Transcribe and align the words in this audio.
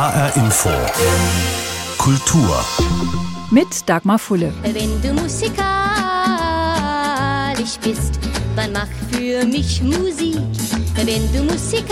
HR 0.00 0.32
Info. 0.36 0.70
Kultur. 1.98 2.64
Mit 3.50 3.86
Dagmar 3.86 4.18
Fulle. 4.18 4.50
Wenn 4.62 5.02
du 5.02 5.12
musikalisch 5.12 5.52
bist, 7.84 8.18
dann 8.56 8.72
mach 8.72 8.88
für 9.10 9.44
mich 9.44 9.82
Musik. 9.82 10.40
Wenn 10.94 11.30
du 11.34 11.42
musikalisch 11.42 11.84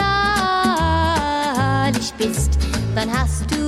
bist, 2.17 2.53
dann 2.95 3.13
hast 3.13 3.45
du. 3.51 3.68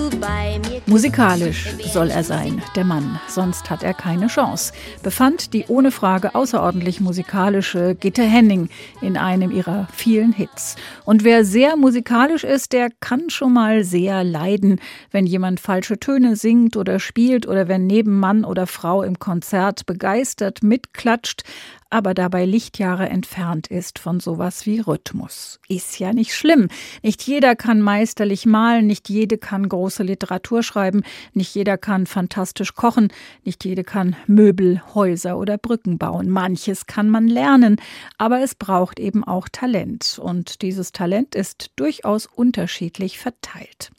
Musikalisch 0.86 1.68
soll 1.92 2.10
er 2.10 2.24
sein, 2.24 2.62
der 2.74 2.84
Mann, 2.84 3.20
sonst 3.28 3.70
hat 3.70 3.82
er 3.82 3.94
keine 3.94 4.26
Chance, 4.26 4.72
befand 5.02 5.52
die 5.52 5.64
ohne 5.68 5.90
Frage 5.90 6.34
außerordentlich 6.34 7.00
musikalische 7.00 7.94
Gitte 7.94 8.22
Henning 8.22 8.68
in 9.00 9.16
einem 9.16 9.50
ihrer 9.50 9.86
vielen 9.92 10.32
Hits. 10.32 10.76
Und 11.04 11.22
wer 11.22 11.44
sehr 11.44 11.76
musikalisch 11.76 12.44
ist, 12.44 12.72
der 12.72 12.88
kann 13.00 13.30
schon 13.30 13.52
mal 13.52 13.84
sehr 13.84 14.24
leiden, 14.24 14.80
wenn 15.10 15.26
jemand 15.26 15.60
falsche 15.60 15.98
Töne 15.98 16.36
singt 16.36 16.76
oder 16.76 16.98
spielt 16.98 17.46
oder 17.46 17.68
wenn 17.68 17.86
neben 17.86 18.18
Mann 18.18 18.44
oder 18.44 18.66
Frau 18.66 19.02
im 19.02 19.18
Konzert 19.18 19.86
begeistert 19.86 20.62
mitklatscht, 20.62 21.44
aber 21.90 22.14
dabei 22.14 22.44
Lichtjahre 22.44 23.08
entfernt 23.08 23.66
ist 23.66 23.98
von 23.98 24.20
sowas 24.20 24.64
wie 24.64 24.80
Rhythmus. 24.80 25.60
Ist 25.68 25.98
ja 25.98 26.12
nicht 26.12 26.34
schlimm. 26.34 26.68
Nicht 27.02 27.22
jeder 27.22 27.56
kann 27.56 27.82
meisterlich 27.82 28.46
malen, 28.46 28.86
nicht 28.86 29.08
jede 29.08 29.38
kann 29.38 29.68
große 29.68 30.04
Literatur 30.04 30.62
schreiben, 30.62 31.02
nicht 31.34 31.54
jeder 31.54 31.76
kann 31.76 32.06
fantastisch 32.06 32.74
kochen, 32.74 33.12
nicht 33.44 33.64
jede 33.64 33.84
kann 33.84 34.16
Möbel, 34.26 34.80
Häuser 34.94 35.36
oder 35.36 35.58
Brücken 35.58 35.98
bauen. 35.98 36.30
Manches 36.30 36.86
kann 36.86 37.10
man 37.10 37.26
lernen, 37.26 37.76
aber 38.18 38.40
es 38.40 38.54
braucht 38.54 39.00
eben 39.00 39.24
auch 39.24 39.48
Talent. 39.48 40.20
Und 40.22 40.62
dieses 40.62 40.92
Talent 40.92 41.34
ist 41.34 41.72
durchaus 41.76 42.26
unterschiedlich 42.26 43.18
verteilt. 43.18 43.90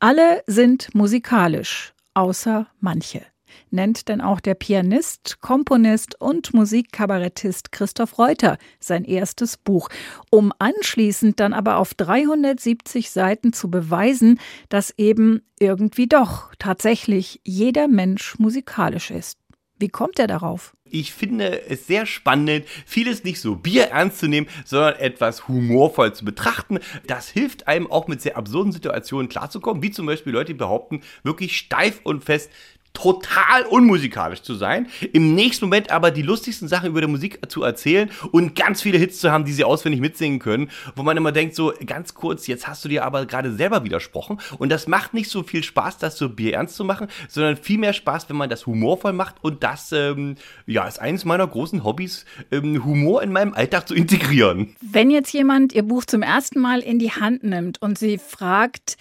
Alle 0.00 0.42
sind 0.46 0.94
musikalisch, 0.94 1.92
außer 2.14 2.66
manche 2.80 3.22
nennt 3.70 4.08
denn 4.08 4.20
auch 4.20 4.40
der 4.40 4.54
Pianist, 4.54 5.40
Komponist 5.40 6.20
und 6.20 6.54
Musikkabarettist 6.54 7.72
Christoph 7.72 8.18
Reuter 8.18 8.58
sein 8.80 9.04
erstes 9.04 9.56
Buch, 9.56 9.88
um 10.30 10.52
anschließend 10.58 11.40
dann 11.40 11.52
aber 11.52 11.76
auf 11.76 11.94
370 11.94 13.10
Seiten 13.10 13.52
zu 13.52 13.70
beweisen, 13.70 14.40
dass 14.68 14.94
eben 14.96 15.42
irgendwie 15.58 16.06
doch 16.06 16.54
tatsächlich 16.58 17.40
jeder 17.44 17.88
Mensch 17.88 18.38
musikalisch 18.38 19.10
ist. 19.10 19.38
Wie 19.78 19.88
kommt 19.88 20.18
er 20.18 20.26
darauf? 20.26 20.74
Ich 20.88 21.12
finde 21.12 21.68
es 21.68 21.86
sehr 21.86 22.06
spannend, 22.06 22.64
vieles 22.86 23.24
nicht 23.24 23.40
so 23.40 23.56
Bier 23.56 23.88
ernst 23.88 24.20
zu 24.20 24.28
nehmen, 24.28 24.46
sondern 24.64 24.96
etwas 24.96 25.48
humorvoll 25.48 26.14
zu 26.14 26.24
betrachten. 26.24 26.78
Das 27.06 27.28
hilft 27.28 27.68
einem 27.68 27.90
auch 27.90 28.06
mit 28.06 28.22
sehr 28.22 28.38
absurden 28.38 28.72
Situationen 28.72 29.28
klarzukommen, 29.28 29.82
wie 29.82 29.90
zum 29.90 30.06
Beispiel 30.06 30.32
Leute, 30.32 30.52
die 30.52 30.58
behaupten, 30.58 31.02
wirklich 31.24 31.58
steif 31.58 32.00
und 32.04 32.24
fest, 32.24 32.50
total 32.96 33.64
unmusikalisch 33.68 34.40
zu 34.40 34.54
sein, 34.54 34.86
im 35.12 35.34
nächsten 35.34 35.66
Moment 35.66 35.90
aber 35.90 36.10
die 36.10 36.22
lustigsten 36.22 36.66
Sachen 36.66 36.88
über 36.88 37.02
die 37.02 37.06
Musik 37.06 37.38
zu 37.50 37.62
erzählen 37.62 38.10
und 38.32 38.56
ganz 38.56 38.80
viele 38.80 38.96
Hits 38.96 39.20
zu 39.20 39.30
haben, 39.30 39.44
die 39.44 39.52
sie 39.52 39.64
auswendig 39.64 40.00
mitsingen 40.00 40.38
können, 40.38 40.70
wo 40.94 41.02
man 41.02 41.16
immer 41.18 41.30
denkt, 41.30 41.54
so 41.54 41.74
ganz 41.84 42.14
kurz, 42.14 42.46
jetzt 42.46 42.66
hast 42.66 42.84
du 42.86 42.88
dir 42.88 43.04
aber 43.04 43.26
gerade 43.26 43.52
selber 43.52 43.84
widersprochen 43.84 44.40
und 44.58 44.70
das 44.70 44.86
macht 44.86 45.12
nicht 45.12 45.30
so 45.30 45.42
viel 45.42 45.62
Spaß, 45.62 45.98
das 45.98 46.16
so 46.16 46.30
Bier 46.30 46.54
ernst 46.54 46.76
zu 46.76 46.84
machen, 46.84 47.08
sondern 47.28 47.58
viel 47.58 47.76
mehr 47.76 47.92
Spaß, 47.92 48.30
wenn 48.30 48.36
man 48.36 48.48
das 48.48 48.64
humorvoll 48.64 49.12
macht 49.12 49.36
und 49.42 49.62
das, 49.62 49.92
ähm, 49.92 50.36
ja, 50.66 50.88
ist 50.88 50.98
eines 50.98 51.26
meiner 51.26 51.46
großen 51.46 51.84
Hobbys, 51.84 52.24
ähm, 52.50 52.82
Humor 52.82 53.22
in 53.22 53.30
meinem 53.30 53.52
Alltag 53.52 53.88
zu 53.88 53.94
integrieren. 53.94 54.74
Wenn 54.80 55.10
jetzt 55.10 55.34
jemand 55.34 55.74
ihr 55.74 55.82
Buch 55.82 56.06
zum 56.06 56.22
ersten 56.22 56.60
Mal 56.60 56.80
in 56.80 56.98
die 56.98 57.12
Hand 57.12 57.42
nimmt 57.44 57.82
und 57.82 57.98
sie 57.98 58.16
fragt, 58.16 58.96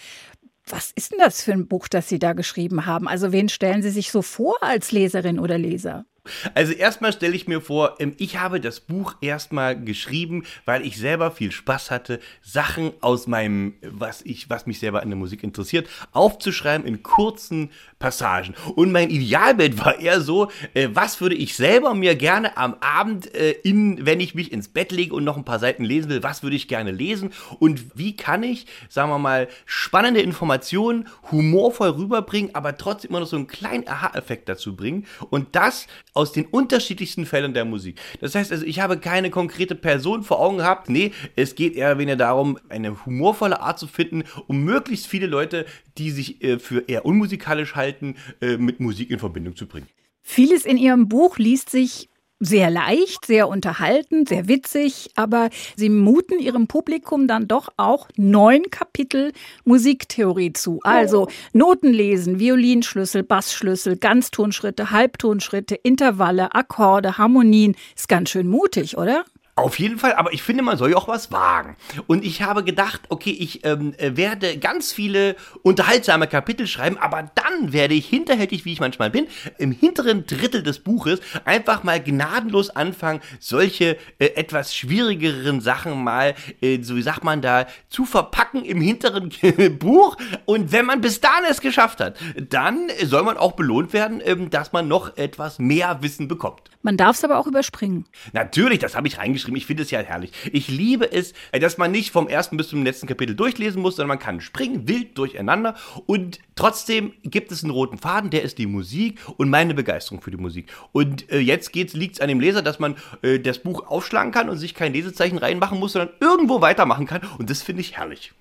was 0.67 0.91
ist 0.91 1.11
denn 1.11 1.19
das 1.19 1.41
für 1.41 1.53
ein 1.53 1.67
Buch, 1.67 1.87
das 1.87 2.09
Sie 2.09 2.19
da 2.19 2.33
geschrieben 2.33 2.85
haben? 2.85 3.07
Also 3.07 3.31
wen 3.31 3.49
stellen 3.49 3.81
Sie 3.81 3.91
sich 3.91 4.11
so 4.11 4.21
vor 4.21 4.55
als 4.61 4.91
Leserin 4.91 5.39
oder 5.39 5.57
Leser? 5.57 6.05
Also 6.53 6.73
erstmal 6.73 7.13
stelle 7.13 7.35
ich 7.35 7.47
mir 7.47 7.61
vor, 7.61 7.95
ähm, 7.99 8.13
ich 8.17 8.37
habe 8.37 8.59
das 8.59 8.79
Buch 8.79 9.15
erstmal 9.21 9.79
geschrieben, 9.79 10.43
weil 10.65 10.85
ich 10.85 10.97
selber 10.97 11.31
viel 11.31 11.51
Spaß 11.51 11.91
hatte, 11.91 12.19
Sachen 12.41 12.93
aus 13.01 13.27
meinem, 13.27 13.75
was 13.81 14.21
ich, 14.21 14.49
was 14.49 14.65
mich 14.65 14.79
selber 14.79 15.01
an 15.01 15.09
der 15.09 15.17
Musik 15.17 15.43
interessiert, 15.43 15.87
aufzuschreiben 16.11 16.87
in 16.87 17.03
kurzen 17.03 17.71
Passagen. 17.99 18.55
Und 18.75 18.91
mein 18.91 19.09
Idealbild 19.09 19.77
war 19.85 19.99
eher 19.99 20.21
so, 20.21 20.49
äh, 20.73 20.89
was 20.93 21.21
würde 21.21 21.35
ich 21.35 21.55
selber 21.55 21.93
mir 21.93 22.15
gerne 22.15 22.57
am 22.57 22.75
Abend, 22.79 23.33
äh, 23.33 23.51
in, 23.63 24.05
wenn 24.05 24.19
ich 24.19 24.35
mich 24.35 24.51
ins 24.51 24.67
Bett 24.67 24.91
lege 24.91 25.15
und 25.15 25.23
noch 25.23 25.37
ein 25.37 25.45
paar 25.45 25.59
Seiten 25.59 25.83
lesen 25.83 26.09
will, 26.09 26.23
was 26.23 26.43
würde 26.43 26.55
ich 26.55 26.67
gerne 26.67 26.91
lesen 26.91 27.31
und 27.59 27.97
wie 27.97 28.15
kann 28.15 28.43
ich, 28.43 28.67
sagen 28.89 29.09
wir 29.09 29.19
mal, 29.19 29.47
spannende 29.65 30.21
Informationen 30.21 31.07
humorvoll 31.31 31.89
rüberbringen, 31.89 32.53
aber 32.53 32.77
trotzdem 32.77 33.09
immer 33.11 33.19
noch 33.19 33.27
so 33.27 33.35
einen 33.35 33.47
kleinen 33.47 33.87
Aha-Effekt 33.87 34.49
dazu 34.49 34.75
bringen. 34.75 35.05
Und 35.29 35.55
das 35.55 35.87
aus 36.15 36.31
den 36.31 36.45
unterschiedlichsten 36.45 37.25
Fällen 37.25 37.53
der 37.53 37.65
Musik. 37.65 37.99
Das 38.21 38.33
heißt 38.33 38.51
also, 38.51 38.65
ich 38.65 38.79
habe 38.79 38.97
keine 38.97 39.29
konkrete 39.29 39.75
Person 39.75 40.23
vor 40.23 40.39
Augen 40.39 40.57
gehabt. 40.57 40.89
Nee, 40.89 41.11
es 41.35 41.53
geht 41.53 41.75
eher 41.75 41.99
weniger 41.99 42.15
darum, 42.15 42.57
eine 42.69 43.05
humorvolle 43.05 43.59
Art 43.59 43.77
zu 43.77 43.85
finden, 43.85 44.23
um 44.47 44.63
möglichst 44.63 45.05
viele 45.05 45.27
Leute, 45.27 45.65
die 45.97 46.09
sich 46.09 46.43
äh, 46.43 46.57
für 46.57 46.87
eher 46.87 47.05
unmusikalisch 47.05 47.75
halten, 47.75 48.15
äh, 48.41 48.57
mit 48.57 48.79
Musik 48.79 49.11
in 49.11 49.19
Verbindung 49.19 49.55
zu 49.55 49.67
bringen. 49.67 49.87
Vieles 50.21 50.65
in 50.65 50.77
Ihrem 50.77 51.07
Buch 51.07 51.37
liest 51.37 51.69
sich 51.69 52.09
sehr 52.39 52.69
leicht, 52.69 53.25
sehr 53.25 53.47
unterhaltend, 53.47 54.29
sehr 54.29 54.47
witzig, 54.47 55.11
aber 55.15 55.49
sie 55.75 55.89
muten 55.89 56.39
ihrem 56.39 56.67
Publikum 56.67 57.27
dann 57.27 57.47
doch 57.47 57.69
auch 57.77 58.07
neun 58.17 58.63
Kapitel 58.71 59.31
Musiktheorie 59.63 60.53
zu. 60.53 60.79
Also 60.83 61.27
Noten 61.53 61.93
lesen, 61.93 62.39
Violinschlüssel, 62.39 63.23
Bassschlüssel, 63.23 63.97
Ganztonschritte, 63.97 64.91
Halbtonschritte, 64.91 65.75
Intervalle, 65.75 66.53
Akkorde, 66.53 67.17
Harmonien. 67.17 67.75
Ist 67.95 68.09
ganz 68.09 68.29
schön 68.29 68.47
mutig, 68.47 68.97
oder? 68.97 69.23
Auf 69.57 69.79
jeden 69.79 69.97
Fall, 69.97 70.15
aber 70.15 70.33
ich 70.33 70.43
finde, 70.43 70.63
man 70.63 70.75
soll 70.75 70.91
ja 70.91 70.97
auch 70.97 71.07
was 71.07 71.31
wagen. 71.31 71.77
Und 72.07 72.25
ich 72.25 72.41
habe 72.41 72.61
gedacht, 72.65 73.03
okay, 73.07 73.29
ich 73.31 73.63
ähm, 73.63 73.93
äh, 73.97 74.17
werde 74.17 74.57
ganz 74.57 74.91
viele 74.91 75.37
unterhaltsame 75.63 76.27
Kapitel 76.27 76.67
schreiben, 76.67 76.97
aber 76.97 77.31
dann 77.35 77.71
werde 77.71 77.93
ich 77.93 78.05
hinterhältig, 78.05 78.65
wie 78.65 78.73
ich 78.73 78.81
manchmal 78.81 79.11
bin, 79.11 79.27
im 79.57 79.71
hinteren 79.71 80.25
Drittel 80.25 80.61
des 80.61 80.79
Buches 80.79 81.21
einfach 81.45 81.83
mal 81.83 82.03
gnadenlos 82.03 82.69
anfangen, 82.69 83.21
solche 83.39 83.95
äh, 84.19 84.25
etwas 84.35 84.75
schwierigeren 84.75 85.61
Sachen 85.61 86.03
mal, 86.03 86.35
äh, 86.59 86.83
so 86.83 86.97
wie 86.97 87.01
sagt 87.01 87.23
man 87.23 87.41
da, 87.41 87.65
zu 87.87 88.03
verpacken 88.03 88.65
im 88.65 88.81
hinteren 88.81 89.31
Buch. 89.79 90.17
Und 90.43 90.73
wenn 90.73 90.85
man 90.85 90.99
bis 90.99 91.21
dahin 91.21 91.45
es 91.49 91.61
geschafft 91.61 92.01
hat, 92.01 92.17
dann 92.49 92.89
soll 93.05 93.23
man 93.23 93.37
auch 93.37 93.53
belohnt 93.53 93.93
werden, 93.93 94.21
ähm, 94.25 94.49
dass 94.49 94.73
man 94.73 94.89
noch 94.89 95.15
etwas 95.15 95.59
mehr 95.59 95.99
Wissen 96.01 96.27
bekommt. 96.27 96.71
Man 96.81 96.97
darf 96.97 97.15
es 97.15 97.23
aber 97.23 97.37
auch 97.39 97.47
überspringen. 97.47 98.05
Natürlich, 98.33 98.79
das 98.79 98.97
habe 98.97 99.07
ich 99.07 99.17
reingeschrieben. 99.17 99.44
Ich 99.53 99.65
finde 99.65 99.83
es 99.83 99.91
ja 99.91 99.99
herrlich. 99.99 100.31
Ich 100.51 100.67
liebe 100.67 101.11
es, 101.11 101.33
äh, 101.51 101.59
dass 101.59 101.77
man 101.77 101.91
nicht 101.91 102.11
vom 102.11 102.27
ersten 102.27 102.57
bis 102.57 102.69
zum 102.69 102.83
letzten 102.83 103.07
Kapitel 103.07 103.35
durchlesen 103.35 103.81
muss, 103.81 103.95
sondern 103.95 104.09
man 104.09 104.19
kann 104.19 104.41
springen, 104.41 104.87
wild 104.87 105.17
durcheinander. 105.17 105.75
Und 106.05 106.39
trotzdem 106.55 107.13
gibt 107.23 107.51
es 107.51 107.63
einen 107.63 107.71
roten 107.71 107.97
Faden, 107.97 108.29
der 108.29 108.43
ist 108.43 108.57
die 108.57 108.67
Musik 108.67 109.19
und 109.37 109.49
meine 109.49 109.73
Begeisterung 109.73 110.21
für 110.21 110.31
die 110.31 110.37
Musik. 110.37 110.71
Und 110.91 111.29
äh, 111.31 111.39
jetzt 111.39 111.75
liegt 111.75 112.15
es 112.15 112.21
an 112.21 112.29
dem 112.29 112.39
Leser, 112.39 112.61
dass 112.61 112.79
man 112.79 112.95
äh, 113.21 113.39
das 113.39 113.59
Buch 113.59 113.87
aufschlagen 113.87 114.31
kann 114.31 114.49
und 114.49 114.57
sich 114.57 114.73
kein 114.73 114.93
Lesezeichen 114.93 115.37
reinmachen 115.37 115.79
muss, 115.79 115.93
sondern 115.93 116.13
irgendwo 116.19 116.61
weitermachen 116.61 117.05
kann. 117.05 117.21
Und 117.37 117.49
das 117.49 117.61
finde 117.61 117.81
ich 117.81 117.97
herrlich. 117.97 118.33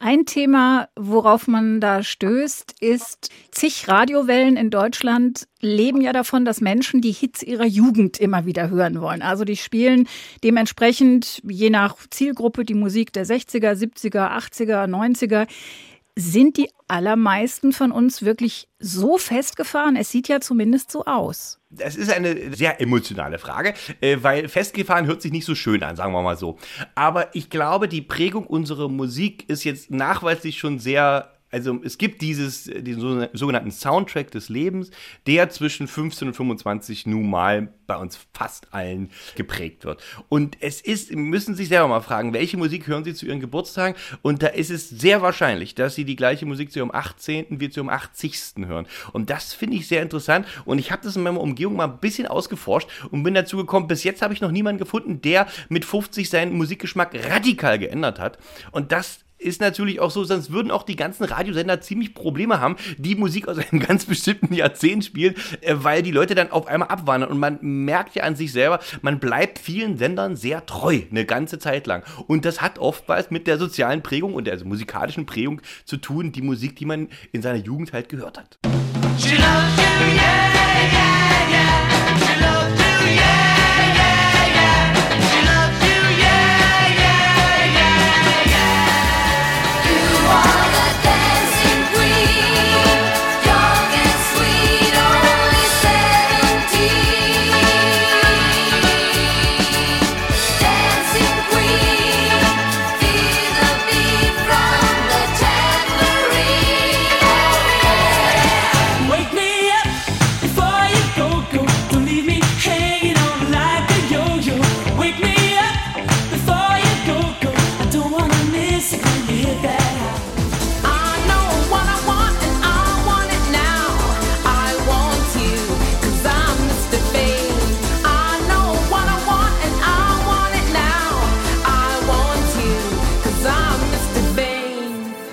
Ein 0.00 0.26
Thema, 0.26 0.88
worauf 0.94 1.48
man 1.48 1.80
da 1.80 2.04
stößt, 2.04 2.76
ist, 2.80 3.30
zig 3.50 3.88
Radiowellen 3.88 4.56
in 4.56 4.70
Deutschland 4.70 5.48
leben 5.60 6.00
ja 6.00 6.12
davon, 6.12 6.44
dass 6.44 6.60
Menschen 6.60 7.00
die 7.00 7.10
Hits 7.10 7.42
ihrer 7.42 7.66
Jugend 7.66 8.20
immer 8.20 8.46
wieder 8.46 8.70
hören 8.70 9.00
wollen. 9.00 9.22
Also 9.22 9.44
die 9.44 9.56
spielen 9.56 10.06
dementsprechend 10.44 11.42
je 11.42 11.70
nach 11.70 11.96
Zielgruppe 12.10 12.64
die 12.64 12.74
Musik 12.74 13.12
der 13.12 13.26
60er, 13.26 13.72
70er, 13.72 14.36
80er, 14.38 14.86
90er. 14.86 15.48
Sind 16.20 16.56
die 16.56 16.68
allermeisten 16.88 17.72
von 17.72 17.92
uns 17.92 18.22
wirklich 18.22 18.66
so 18.80 19.18
festgefahren? 19.18 19.94
Es 19.94 20.10
sieht 20.10 20.26
ja 20.26 20.40
zumindest 20.40 20.90
so 20.90 21.04
aus. 21.04 21.60
Das 21.70 21.94
ist 21.94 22.10
eine 22.10 22.52
sehr 22.56 22.80
emotionale 22.80 23.38
Frage, 23.38 23.72
äh, 24.00 24.16
weil 24.20 24.48
festgefahren 24.48 25.06
hört 25.06 25.22
sich 25.22 25.30
nicht 25.30 25.44
so 25.44 25.54
schön 25.54 25.80
an, 25.84 25.94
sagen 25.94 26.12
wir 26.12 26.22
mal 26.22 26.36
so. 26.36 26.58
Aber 26.96 27.36
ich 27.36 27.50
glaube, 27.50 27.86
die 27.86 28.02
Prägung 28.02 28.48
unserer 28.48 28.88
Musik 28.88 29.48
ist 29.48 29.62
jetzt 29.62 29.92
nachweislich 29.92 30.58
schon 30.58 30.80
sehr 30.80 31.37
also 31.50 31.80
es 31.82 31.98
gibt 31.98 32.20
dieses, 32.20 32.64
den 32.64 33.28
sogenannten 33.32 33.70
Soundtrack 33.70 34.30
des 34.30 34.48
Lebens, 34.48 34.90
der 35.26 35.48
zwischen 35.48 35.88
15 35.88 36.28
und 36.28 36.34
25 36.34 37.06
nun 37.06 37.30
mal 37.30 37.72
bei 37.86 37.96
uns 37.96 38.18
fast 38.34 38.72
allen 38.74 39.10
geprägt 39.34 39.84
wird. 39.84 40.02
Und 40.28 40.58
es 40.60 40.80
ist, 40.80 41.10
müssen 41.14 41.54
sich 41.54 41.68
selber 41.68 41.88
mal 41.88 42.00
fragen, 42.02 42.34
welche 42.34 42.58
Musik 42.58 42.86
hören 42.86 43.02
Sie 43.02 43.14
zu 43.14 43.26
Ihren 43.26 43.40
Geburtstagen? 43.40 43.96
Und 44.20 44.42
da 44.42 44.48
ist 44.48 44.70
es 44.70 44.90
sehr 44.90 45.22
wahrscheinlich, 45.22 45.74
dass 45.74 45.94
Sie 45.94 46.04
die 46.04 46.16
gleiche 46.16 46.44
Musik 46.44 46.70
zu 46.70 46.80
Ihrem 46.80 46.90
18. 46.92 47.46
wie 47.48 47.70
zu 47.70 47.80
Ihrem 47.80 47.88
80. 47.88 48.66
hören. 48.66 48.86
Und 49.12 49.30
das 49.30 49.54
finde 49.54 49.76
ich 49.76 49.88
sehr 49.88 50.02
interessant. 50.02 50.46
Und 50.66 50.78
ich 50.78 50.92
habe 50.92 51.02
das 51.02 51.16
in 51.16 51.22
meiner 51.22 51.40
Umgebung 51.40 51.76
mal 51.76 51.86
ein 51.86 51.98
bisschen 51.98 52.26
ausgeforscht 52.26 52.88
und 53.10 53.22
bin 53.22 53.32
dazu 53.32 53.56
gekommen, 53.56 53.88
bis 53.88 54.04
jetzt 54.04 54.20
habe 54.20 54.34
ich 54.34 54.42
noch 54.42 54.50
niemanden 54.50 54.78
gefunden, 54.78 55.22
der 55.22 55.46
mit 55.70 55.86
50 55.86 56.28
seinen 56.28 56.56
Musikgeschmack 56.56 57.14
radikal 57.30 57.78
geändert 57.78 58.18
hat. 58.18 58.38
Und 58.70 58.92
das 58.92 59.20
ist 59.38 59.60
natürlich 59.60 60.00
auch 60.00 60.10
so, 60.10 60.24
sonst 60.24 60.50
würden 60.52 60.70
auch 60.70 60.82
die 60.82 60.96
ganzen 60.96 61.24
Radiosender 61.24 61.80
ziemlich 61.80 62.14
Probleme 62.14 62.60
haben, 62.60 62.76
die 62.96 63.14
Musik 63.14 63.48
aus 63.48 63.58
einem 63.58 63.80
ganz 63.86 64.04
bestimmten 64.04 64.52
Jahrzehnt 64.52 65.04
spielen, 65.04 65.34
äh, 65.60 65.74
weil 65.78 66.02
die 66.02 66.10
Leute 66.10 66.34
dann 66.34 66.50
auf 66.50 66.66
einmal 66.66 66.88
abwandern. 66.88 67.30
Und 67.30 67.38
man 67.38 67.58
merkt 67.60 68.14
ja 68.14 68.24
an 68.24 68.36
sich 68.36 68.52
selber, 68.52 68.80
man 69.02 69.20
bleibt 69.20 69.58
vielen 69.58 69.96
Sendern 69.96 70.36
sehr 70.36 70.66
treu, 70.66 71.00
eine 71.10 71.24
ganze 71.24 71.58
Zeit 71.58 71.86
lang. 71.86 72.02
Und 72.26 72.44
das 72.44 72.60
hat 72.60 72.78
oftmals 72.78 73.30
mit 73.30 73.46
der 73.46 73.58
sozialen 73.58 74.02
Prägung 74.02 74.34
und 74.34 74.46
der 74.46 74.62
musikalischen 74.64 75.26
Prägung 75.26 75.60
zu 75.84 75.96
tun, 75.96 76.32
die 76.32 76.42
Musik, 76.42 76.76
die 76.76 76.84
man 76.84 77.08
in 77.32 77.42
seiner 77.42 77.58
Jugend 77.58 77.92
halt 77.92 78.08
gehört 78.08 78.38
hat. 78.38 78.58
She 79.18 79.34
loves 79.36 79.76
you, 79.76 80.14
yeah, 80.14 80.52
yeah, 80.92 81.50
yeah. 81.50 81.87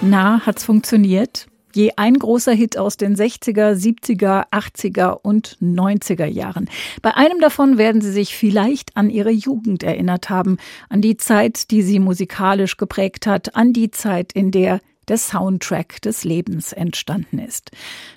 Na, 0.07 0.45
hat's 0.45 0.63
funktioniert? 0.63 1.47
Je 1.73 1.93
ein 1.95 2.13
großer 2.13 2.53
Hit 2.53 2.77
aus 2.77 2.95
den 2.95 3.15
60er, 3.15 3.73
70er, 3.73 4.51
80er 4.51 5.17
und 5.23 5.57
90er 5.63 6.27
Jahren. 6.27 6.69
Bei 7.01 7.15
einem 7.15 7.39
davon 7.39 7.79
werden 7.79 8.01
Sie 8.01 8.11
sich 8.11 8.35
vielleicht 8.35 8.95
an 8.95 9.09
Ihre 9.09 9.31
Jugend 9.31 9.81
erinnert 9.81 10.29
haben, 10.29 10.57
an 10.89 11.01
die 11.01 11.17
Zeit, 11.17 11.71
die 11.71 11.81
Sie 11.81 11.99
musikalisch 11.99 12.77
geprägt 12.77 13.25
hat, 13.25 13.55
an 13.55 13.73
die 13.73 13.89
Zeit, 13.89 14.31
in 14.31 14.51
der 14.51 14.79
der 15.07 15.17
Soundtrack 15.17 16.01
des 16.01 16.23
Lebens 16.23 16.73
entstanden 16.73 17.37
ist. 17.37 17.69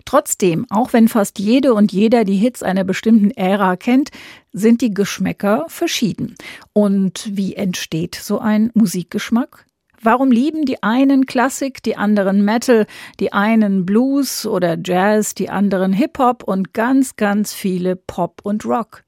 Trotzdem, 0.07 0.65
auch 0.71 0.95
wenn 0.95 1.09
fast 1.09 1.39
jede 1.39 1.75
und 1.75 1.93
jeder 1.93 2.25
die 2.25 2.37
Hits 2.37 2.63
einer 2.63 2.85
bestimmten 2.85 3.31
Ära 3.31 3.77
kennt, 3.77 4.11
sind 4.55 4.81
die 4.81 4.95
Geschmäcker 4.95 5.67
verschieden. 5.69 6.35
Und 6.73 7.29
wie 7.31 7.57
entsteht 7.57 8.15
so 8.15 8.39
ein 8.39 8.71
Musikgeschmack? 8.73 9.68
Warum 10.01 10.31
lieben 10.31 10.65
die 10.65 10.83
einen 10.83 11.27
Klassik, 11.27 11.83
die 11.83 11.97
anderen 11.97 12.45
Metal, 12.45 12.87
die 13.19 13.33
einen 13.33 13.85
Blues 13.85 14.47
oder 14.47 14.77
Jazz, 14.83 15.35
die 15.35 15.51
anderen 15.51 15.93
Hip-Hop 15.93 16.45
und 16.45 16.73
ganz, 16.73 17.17
ganz 17.17 17.53
viele 17.53 17.97
Pop 17.97 18.41
und 18.45 18.65
Rock? 18.65 19.03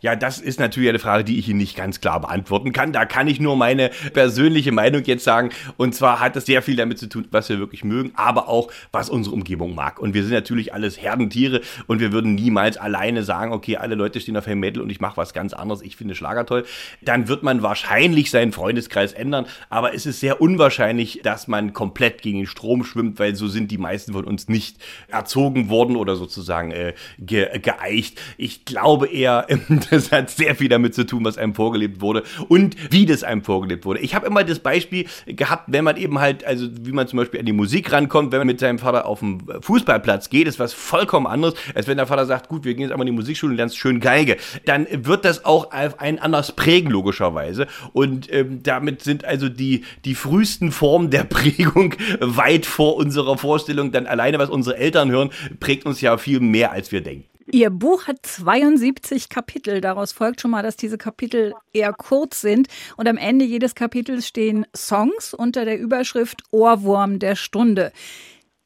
Ja, 0.00 0.16
das 0.16 0.38
ist 0.38 0.60
natürlich 0.60 0.88
eine 0.88 0.98
Frage, 0.98 1.24
die 1.24 1.38
ich 1.38 1.48
Ihnen 1.48 1.58
nicht 1.58 1.76
ganz 1.76 2.00
klar 2.00 2.20
beantworten 2.20 2.72
kann. 2.72 2.92
Da 2.92 3.04
kann 3.04 3.26
ich 3.28 3.40
nur 3.40 3.56
meine 3.56 3.90
persönliche 4.12 4.72
Meinung 4.72 5.02
jetzt 5.04 5.24
sagen. 5.24 5.50
Und 5.76 5.94
zwar 5.94 6.20
hat 6.20 6.36
das 6.36 6.46
sehr 6.46 6.62
viel 6.62 6.76
damit 6.76 6.98
zu 6.98 7.08
tun, 7.08 7.26
was 7.30 7.48
wir 7.48 7.58
wirklich 7.58 7.84
mögen, 7.84 8.12
aber 8.14 8.48
auch, 8.48 8.70
was 8.92 9.10
unsere 9.10 9.34
Umgebung 9.34 9.74
mag. 9.74 9.98
Und 9.98 10.14
wir 10.14 10.22
sind 10.22 10.32
natürlich 10.32 10.74
alles 10.74 11.00
Herdentiere 11.00 11.60
und 11.86 12.00
wir 12.00 12.12
würden 12.12 12.34
niemals 12.34 12.76
alleine 12.76 13.22
sagen, 13.22 13.52
okay, 13.52 13.76
alle 13.76 13.94
Leute 13.94 14.20
stehen 14.20 14.36
auf 14.36 14.46
Heavy 14.46 14.56
Metal 14.56 14.82
und 14.82 14.90
ich 14.90 15.00
mache 15.00 15.16
was 15.16 15.32
ganz 15.32 15.52
anderes, 15.52 15.82
ich 15.82 15.96
finde 15.96 16.14
Schlager 16.14 16.46
toll. 16.46 16.64
Dann 17.02 17.28
wird 17.28 17.42
man 17.42 17.62
wahrscheinlich 17.62 18.30
seinen 18.30 18.52
Freundeskreis 18.52 19.12
ändern, 19.12 19.46
aber 19.70 19.94
es 19.94 20.06
ist 20.06 20.20
sehr 20.20 20.40
unwahrscheinlich, 20.40 21.20
dass 21.22 21.48
man 21.48 21.72
komplett 21.72 22.22
gegen 22.22 22.38
den 22.38 22.46
Strom 22.46 22.84
schwimmt, 22.84 23.18
weil 23.18 23.34
so 23.34 23.48
sind 23.48 23.70
die 23.70 23.78
meisten 23.78 24.12
von 24.12 24.24
uns 24.24 24.48
nicht 24.48 24.76
erzogen 25.08 25.68
worden 25.68 25.96
oder 25.96 26.16
sozusagen 26.16 26.70
äh, 26.70 26.94
ge 27.18 27.58
geeicht. 27.58 28.20
Ich 28.36 28.64
glaube 28.64 29.08
eher, 29.08 29.46
das 29.90 30.12
hat 30.12 30.30
sehr 30.30 30.54
viel 30.54 30.68
damit 30.68 30.94
zu 30.94 31.04
tun, 31.04 31.24
was 31.24 31.38
einem 31.38 31.54
vorgelebt 31.54 32.00
wurde 32.00 32.22
und 32.48 32.76
wie 32.92 33.06
das 33.06 33.24
einem 33.24 33.42
vorgelebt 33.42 33.84
wurde. 33.84 34.00
Ich 34.00 34.14
habe 34.14 34.26
immer 34.26 34.44
das 34.44 34.58
Beispiel 34.58 35.06
gehabt, 35.26 35.64
wenn 35.68 35.84
man 35.84 35.96
eben 35.96 36.18
halt, 36.18 36.44
also 36.44 36.68
wie 36.80 36.92
man 36.92 37.06
zum 37.08 37.18
Beispiel 37.18 37.40
an 37.40 37.46
die 37.46 37.52
Musik 37.52 37.92
rankommt, 37.92 38.32
wenn 38.32 38.38
man 38.38 38.46
mit 38.46 38.60
seinem 38.60 38.78
Vater 38.78 39.06
auf 39.06 39.20
den 39.20 39.42
Fußballplatz 39.60 40.30
geht, 40.30 40.46
ist 40.46 40.58
was 40.58 40.72
vollkommen 40.72 41.26
anderes, 41.26 41.54
als 41.74 41.86
wenn 41.86 41.96
der 41.96 42.06
Vater 42.06 42.26
sagt, 42.26 42.48
gut, 42.48 42.64
wir 42.64 42.74
gehen 42.74 42.82
jetzt 42.82 42.92
einmal 42.92 43.06
in 43.06 43.14
die 43.14 43.20
Musikschule 43.20 43.52
und 43.52 43.56
lernst 43.56 43.76
schön 43.76 44.00
Geige. 44.00 44.36
Dann 44.64 44.86
wird 44.90 45.24
das 45.24 45.44
auch 45.44 45.70
einen 45.70 46.18
anders 46.18 46.52
prägen, 46.52 46.90
logischerweise. 46.90 47.66
Und 47.92 48.32
ähm, 48.32 48.62
damit 48.62 49.02
sind 49.02 49.24
also 49.24 49.48
die, 49.48 49.84
die 50.04 50.14
frühesten 50.14 50.72
Formen 50.72 51.10
der 51.10 51.24
Prägung 51.24 51.94
weit 52.20 52.66
vor 52.66 52.96
unserer 52.96 53.38
Vorstellung. 53.38 53.92
Dann 53.92 54.06
alleine, 54.06 54.38
was 54.38 54.50
unsere 54.50 54.76
Eltern 54.76 55.10
hören, 55.10 55.30
prägt 55.60 55.86
uns 55.86 56.00
ja 56.00 56.16
viel 56.18 56.40
mehr, 56.40 56.72
als 56.72 56.92
wir 56.92 57.00
denken. 57.00 57.33
Ihr 57.54 57.70
Buch 57.70 58.08
hat 58.08 58.18
72 58.26 59.28
Kapitel. 59.28 59.80
Daraus 59.80 60.10
folgt 60.10 60.40
schon 60.40 60.50
mal, 60.50 60.64
dass 60.64 60.74
diese 60.74 60.98
Kapitel 60.98 61.54
eher 61.72 61.92
kurz 61.92 62.40
sind. 62.40 62.66
Und 62.96 63.06
am 63.06 63.16
Ende 63.16 63.44
jedes 63.44 63.76
Kapitels 63.76 64.26
stehen 64.26 64.66
Songs 64.76 65.34
unter 65.34 65.64
der 65.64 65.78
Überschrift 65.78 66.42
Ohrwurm 66.50 67.20
der 67.20 67.36
Stunde. 67.36 67.92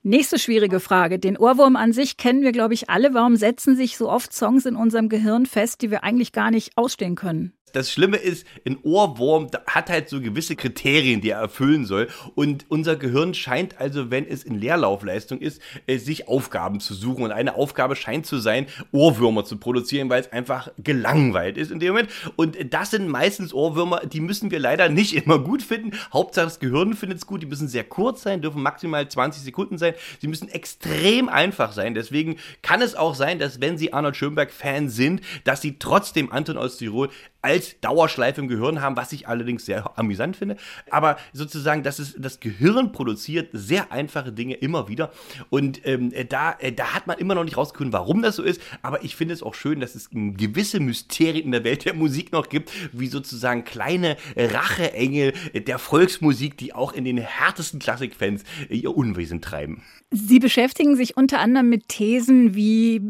Nächste 0.03 0.39
schwierige 0.39 0.81
Frage. 0.81 1.19
Den 1.19 1.37
Ohrwurm 1.37 1.77
an 1.77 1.93
sich 1.93 2.17
kennen 2.17 2.41
wir, 2.41 2.53
glaube 2.53 2.73
ich, 2.73 2.89
alle. 2.89 3.13
Warum 3.13 3.37
setzen 3.37 3.77
sich 3.77 3.99
so 3.99 4.09
oft 4.09 4.33
Songs 4.33 4.65
in 4.65 4.75
unserem 4.75 5.11
Gehirn 5.11 5.45
fest, 5.45 5.83
die 5.83 5.91
wir 5.91 6.03
eigentlich 6.03 6.33
gar 6.33 6.51
nicht 6.51 6.79
ausstehen 6.79 7.15
können? 7.15 7.58
Das 7.73 7.93
Schlimme 7.93 8.17
ist, 8.17 8.47
ein 8.67 8.79
Ohrwurm 8.83 9.49
hat 9.67 9.91
halt 9.91 10.09
so 10.09 10.21
gewisse 10.21 10.57
Kriterien, 10.57 11.21
die 11.21 11.31
er 11.31 11.41
erfüllen 11.41 11.87
soll. 11.87 12.09
Und 12.35 12.67
unser 12.69 12.97
Gehirn 12.97 13.35
scheint 13.35 13.81
also, 13.81 14.11
wenn 14.11 14.27
es 14.27 14.45
in 14.45 14.59
Leerlaufleistung 14.59 15.41
ist, 15.41 15.61
äh, 15.87 15.99
sich 15.99 16.29
Aufgaben 16.29 16.81
zu 16.81 16.95
suchen. 16.95 17.25
Und 17.25 17.33
eine 17.33 17.55
Aufgabe 17.55 17.97
scheint 17.97 18.27
zu 18.27 18.39
sein, 18.39 18.67
Ohrwürmer 18.93 19.45
zu 19.45 19.57
produzieren, 19.59 20.11
weil 20.11 20.21
es 20.21 20.33
einfach 20.33 20.71
gelangweilt 20.79 21.57
ist 21.57 21.71
in 21.71 21.81
dem 21.81 21.89
Moment. 21.89 22.11
Und 22.37 22.57
das 22.73 22.91
sind 22.91 23.09
meistens 23.09 23.53
Ohrwürmer, 23.53 24.07
die 24.07 24.21
müssen 24.21 24.51
wir 24.51 24.59
leider 24.59 24.89
nicht 24.89 25.15
immer 25.25 25.39
gut 25.39 25.63
finden. 25.63 25.97
Hauptsache 26.13 26.47
das 26.47 26.61
Gehirn 26.61 26.95
findet 26.95 27.19
es 27.19 27.27
gut. 27.27 27.43
Die 27.43 27.47
müssen 27.47 27.69
sehr 27.69 27.85
kurz 27.85 28.23
sein, 28.23 28.43
dürfen 28.43 28.63
maximal 28.63 29.09
20 29.09 29.43
Sekunden 29.43 29.79
sein. 29.79 29.95
Sie 30.21 30.29
müssen 30.29 30.49
extrem 30.49 31.29
einfach 31.29 31.73
sein. 31.73 31.95
Deswegen 31.95 32.37
kann 32.63 32.83
es 32.83 32.95
auch 32.95 33.15
sein, 33.15 33.39
dass 33.39 33.61
wenn 33.61 33.79
Sie 33.79 33.93
Arnold 33.93 34.17
Schönberg-Fan 34.17 34.89
sind, 34.89 35.21
dass 35.45 35.61
Sie 35.61 35.79
trotzdem 35.79 36.33
Anton 36.33 36.57
aus 36.57 36.79
Tirol 36.79 37.11
als 37.41 37.81
Dauerschleife 37.81 38.41
im 38.41 38.49
Gehirn 38.49 38.81
haben, 38.81 38.97
was 38.97 39.13
ich 39.13 39.29
allerdings 39.29 39.65
sehr 39.65 39.99
amüsant 39.99 40.37
finde. 40.37 40.57
Aber 40.91 41.19
sozusagen, 41.33 41.83
dass 41.83 41.99
es 41.99 42.17
das 42.19 42.41
Gehirn 42.41 42.93
produziert 42.93 43.51
sehr 43.53 43.93
einfache 43.93 44.33
Dinge 44.33 44.55
immer 44.55 44.89
wieder. 44.89 45.13
Und 45.51 45.87
ähm, 45.87 46.13
da, 46.29 46.57
äh, 46.59 46.73
da 46.73 46.95
hat 46.95 47.07
man 47.07 47.19
immer 47.19 47.35
noch 47.35 47.45
nicht 47.45 47.57
rausgefunden, 47.57 47.93
warum 47.93 48.23
das 48.23 48.37
so 48.37 48.43
ist. 48.43 48.61
Aber 48.83 49.05
ich 49.05 49.15
finde 49.15 49.35
es 49.35 49.43
auch 49.43 49.55
schön, 49.55 49.81
dass 49.81 49.95
es 49.95 50.11
gewisse 50.11 50.81
Mysterien 50.81 51.45
in 51.45 51.53
der 51.53 51.65
Welt 51.65 51.85
der 51.85 51.95
Musik 51.95 52.33
noch 52.33 52.49
gibt, 52.49 52.73
wie 52.93 53.07
sozusagen 53.07 53.65
kleine 53.65 54.17
Racheengel 54.37 55.33
der 55.55 55.79
Volksmusik, 55.79 56.57
die 56.59 56.75
auch 56.75 56.93
in 56.93 57.05
den 57.05 57.19
härtesten 57.19 57.79
Klassikfans 57.79 58.43
ihr 58.69 58.97
Unwesen 58.97 59.41
treiben. 59.41 59.83
Sie 60.11 60.39
beschäftigen 60.39 60.97
sich 60.97 61.19
unter 61.19 61.39
anderem 61.39 61.69
mit 61.69 61.89
Thesen 61.89 62.55
wie 62.55 63.03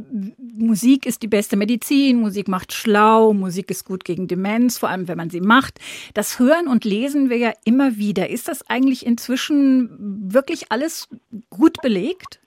Musik 0.56 1.06
ist 1.06 1.22
die 1.22 1.28
beste 1.28 1.56
Medizin, 1.56 2.18
Musik 2.20 2.48
macht 2.48 2.72
schlau, 2.72 3.32
Musik 3.32 3.70
ist 3.70 3.84
gut 3.84 4.04
gegen 4.04 4.17
Demenz, 4.26 4.78
vor 4.78 4.88
allem 4.88 5.06
wenn 5.06 5.16
man 5.16 5.30
sie 5.30 5.40
macht. 5.40 5.78
Das 6.14 6.38
hören 6.38 6.66
und 6.66 6.84
lesen 6.84 7.30
wir 7.30 7.36
ja 7.36 7.52
immer 7.64 7.96
wieder. 7.96 8.30
Ist 8.30 8.48
das 8.48 8.68
eigentlich 8.68 9.06
inzwischen 9.06 10.32
wirklich 10.32 10.72
alles 10.72 11.08
gut 11.50 11.80
belegt? 11.82 12.40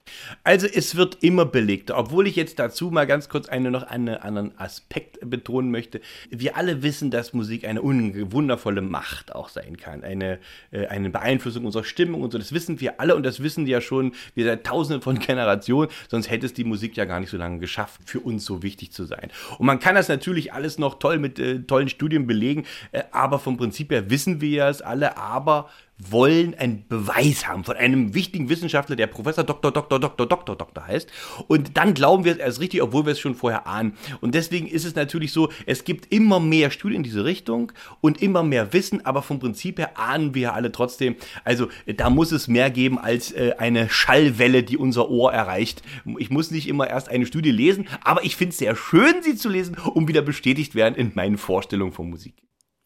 Also 0.43 0.67
es 0.67 0.95
wird 0.95 1.23
immer 1.23 1.45
belegter, 1.45 1.97
obwohl 1.97 2.27
ich 2.27 2.35
jetzt 2.35 2.59
dazu 2.59 2.91
mal 2.91 3.05
ganz 3.05 3.29
kurz 3.29 3.49
eine, 3.49 3.71
noch 3.71 3.83
einen 3.83 4.15
anderen 4.15 4.57
Aspekt 4.57 5.19
betonen 5.29 5.71
möchte. 5.71 6.01
Wir 6.29 6.57
alle 6.57 6.83
wissen, 6.83 7.11
dass 7.11 7.33
Musik 7.33 7.65
eine 7.65 7.81
wundervolle 7.81 8.81
Macht 8.81 9.35
auch 9.35 9.49
sein 9.49 9.77
kann, 9.77 10.03
eine, 10.03 10.39
äh, 10.71 10.87
eine 10.87 11.09
Beeinflussung 11.09 11.65
unserer 11.65 11.83
Stimmung 11.83 12.21
und 12.21 12.31
so. 12.31 12.37
Das 12.37 12.53
wissen 12.53 12.79
wir 12.79 12.99
alle 12.99 13.15
und 13.15 13.23
das 13.23 13.41
wissen 13.43 13.67
ja 13.67 13.81
schon 13.81 14.13
wir 14.35 14.45
seit 14.45 14.65
tausenden 14.65 15.01
von 15.01 15.19
Generationen, 15.19 15.89
sonst 16.09 16.29
hätte 16.29 16.45
es 16.45 16.53
die 16.53 16.63
Musik 16.63 16.97
ja 16.97 17.05
gar 17.05 17.19
nicht 17.19 17.29
so 17.29 17.37
lange 17.37 17.59
geschafft, 17.59 18.01
für 18.05 18.19
uns 18.19 18.45
so 18.45 18.63
wichtig 18.63 18.91
zu 18.91 19.05
sein. 19.05 19.29
Und 19.57 19.65
man 19.65 19.79
kann 19.79 19.95
das 19.95 20.07
natürlich 20.07 20.53
alles 20.53 20.77
noch 20.77 20.99
toll 20.99 21.19
mit 21.19 21.39
äh, 21.39 21.59
tollen 21.59 21.89
Studien 21.89 22.27
belegen, 22.27 22.65
äh, 22.91 23.03
aber 23.11 23.39
vom 23.39 23.57
Prinzip 23.57 23.91
her 23.91 24.09
wissen 24.09 24.41
wir 24.41 24.49
ja 24.49 24.69
es 24.69 24.81
alle, 24.81 25.17
aber 25.17 25.69
wollen 26.09 26.55
einen 26.55 26.85
Beweis 26.87 27.47
haben 27.47 27.63
von 27.63 27.75
einem 27.75 28.13
wichtigen 28.13 28.49
Wissenschaftler, 28.49 28.95
der 28.95 29.07
Professor 29.07 29.43
Dr. 29.43 29.71
Dr. 29.71 29.99
Doktor, 29.99 30.25
Doktor, 30.25 30.55
Doktor 30.55 30.87
heißt. 30.87 31.09
Und 31.47 31.77
dann 31.77 31.93
glauben 31.93 32.23
wir 32.23 32.33
es 32.33 32.37
erst 32.37 32.59
richtig, 32.59 32.81
obwohl 32.81 33.05
wir 33.05 33.11
es 33.11 33.19
schon 33.19 33.35
vorher 33.35 33.67
ahnen. 33.67 33.93
Und 34.21 34.35
deswegen 34.35 34.67
ist 34.67 34.85
es 34.85 34.95
natürlich 34.95 35.31
so, 35.31 35.49
es 35.65 35.83
gibt 35.83 36.11
immer 36.11 36.39
mehr 36.39 36.71
Studien 36.71 36.97
in 36.97 37.03
diese 37.03 37.25
Richtung 37.25 37.71
und 37.99 38.21
immer 38.21 38.43
mehr 38.43 38.73
Wissen, 38.73 39.05
aber 39.05 39.21
vom 39.21 39.39
Prinzip 39.39 39.79
her 39.79 39.97
ahnen 39.97 40.33
wir 40.33 40.53
alle 40.53 40.71
trotzdem. 40.71 41.15
Also 41.43 41.67
da 41.85 42.09
muss 42.09 42.31
es 42.31 42.47
mehr 42.47 42.71
geben 42.71 42.97
als 42.97 43.31
äh, 43.31 43.53
eine 43.57 43.89
Schallwelle, 43.89 44.63
die 44.63 44.77
unser 44.77 45.09
Ohr 45.09 45.33
erreicht. 45.33 45.81
Ich 46.17 46.29
muss 46.29 46.51
nicht 46.51 46.67
immer 46.67 46.89
erst 46.89 47.09
eine 47.09 47.25
Studie 47.25 47.51
lesen, 47.51 47.87
aber 48.03 48.23
ich 48.23 48.35
finde 48.35 48.51
es 48.51 48.57
sehr 48.57 48.75
schön, 48.75 49.21
sie 49.21 49.35
zu 49.35 49.49
lesen, 49.49 49.77
um 49.93 50.07
wieder 50.07 50.21
bestätigt 50.21 50.75
werden 50.75 50.95
in 50.95 51.11
meinen 51.15 51.37
Vorstellungen 51.37 51.91
von 51.91 52.09
Musik. 52.09 52.35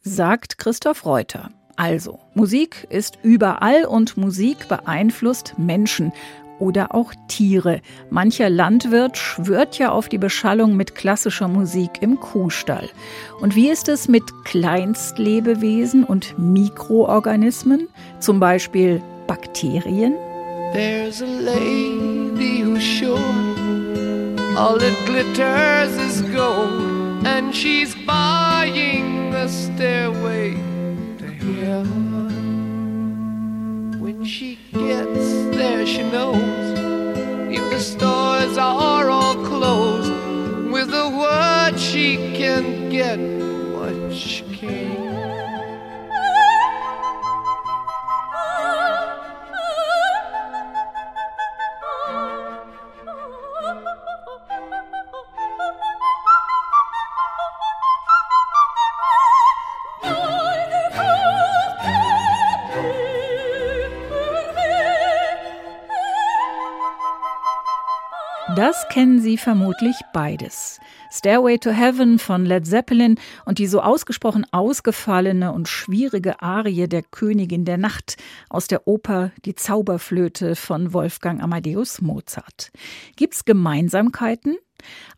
sagt 0.01 0.57
Christoph 0.57 1.05
Reuter. 1.05 1.51
Also, 1.75 2.19
Musik 2.33 2.87
ist 2.89 3.19
überall 3.21 3.85
und 3.85 4.15
Musik 4.15 4.67
beeinflusst 4.69 5.55
Menschen 5.57 6.13
oder 6.57 6.95
auch 6.95 7.13
Tiere. 7.27 7.81
Mancher 8.09 8.49
Landwirt 8.49 9.17
schwört 9.17 9.77
ja 9.77 9.91
auf 9.91 10.07
die 10.07 10.17
Beschallung 10.17 10.77
mit 10.77 10.95
klassischer 10.95 11.49
Musik 11.49 12.01
im 12.01 12.19
Kuhstall. 12.19 12.89
Und 13.41 13.55
wie 13.55 13.69
ist 13.69 13.89
es 13.89 14.07
mit 14.07 14.23
Kleinstlebewesen 14.45 16.05
und 16.05 16.37
Mikroorganismen, 16.39 17.89
zum 18.19 18.39
Beispiel 18.39 19.01
Bakterien? 19.27 20.13
There's 20.71 21.21
a 21.21 21.25
lady 21.25 22.63
who's 22.63 22.83
sure 22.83 23.19
all 24.57 24.77
that 24.77 24.95
glitters 25.05 25.95
is 25.97 26.21
gold, 26.33 27.25
and 27.25 27.53
she's 27.53 27.95
buying 28.05 29.33
a 29.33 29.47
stairway 29.47 30.55
heaven. 31.53 32.31
When 33.99 34.25
she 34.25 34.57
gets 34.73 35.45
there, 35.55 35.85
she 35.85 36.03
knows 36.03 36.79
if 37.49 37.69
the 37.69 37.79
stores 37.79 38.57
are 38.57 39.09
all 39.09 39.35
closed, 39.45 40.11
with 40.71 40.93
a 40.93 41.09
word 41.09 41.79
she 41.79 42.17
can 42.35 42.89
get 42.89 43.19
what 43.75 44.13
she 44.13 44.43
can. 44.55 45.04
Das 68.75 68.89
kennen 68.89 69.21
Sie 69.21 69.37
vermutlich 69.37 69.95
beides. 70.11 70.81
Stairway 71.09 71.57
to 71.57 71.71
Heaven 71.71 72.19
von 72.19 72.45
Led 72.45 72.67
Zeppelin 72.67 73.17
und 73.45 73.57
die 73.57 73.67
so 73.67 73.79
ausgesprochen 73.79 74.45
ausgefallene 74.51 75.53
und 75.53 75.69
schwierige 75.69 76.41
Arie 76.41 76.89
der 76.89 77.01
Königin 77.01 77.63
der 77.63 77.77
Nacht 77.77 78.17
aus 78.49 78.67
der 78.67 78.85
Oper 78.85 79.31
Die 79.45 79.55
Zauberflöte 79.55 80.57
von 80.57 80.91
Wolfgang 80.91 81.41
Amadeus 81.41 82.01
Mozart. 82.01 82.73
Gibt's 83.15 83.45
Gemeinsamkeiten? 83.45 84.57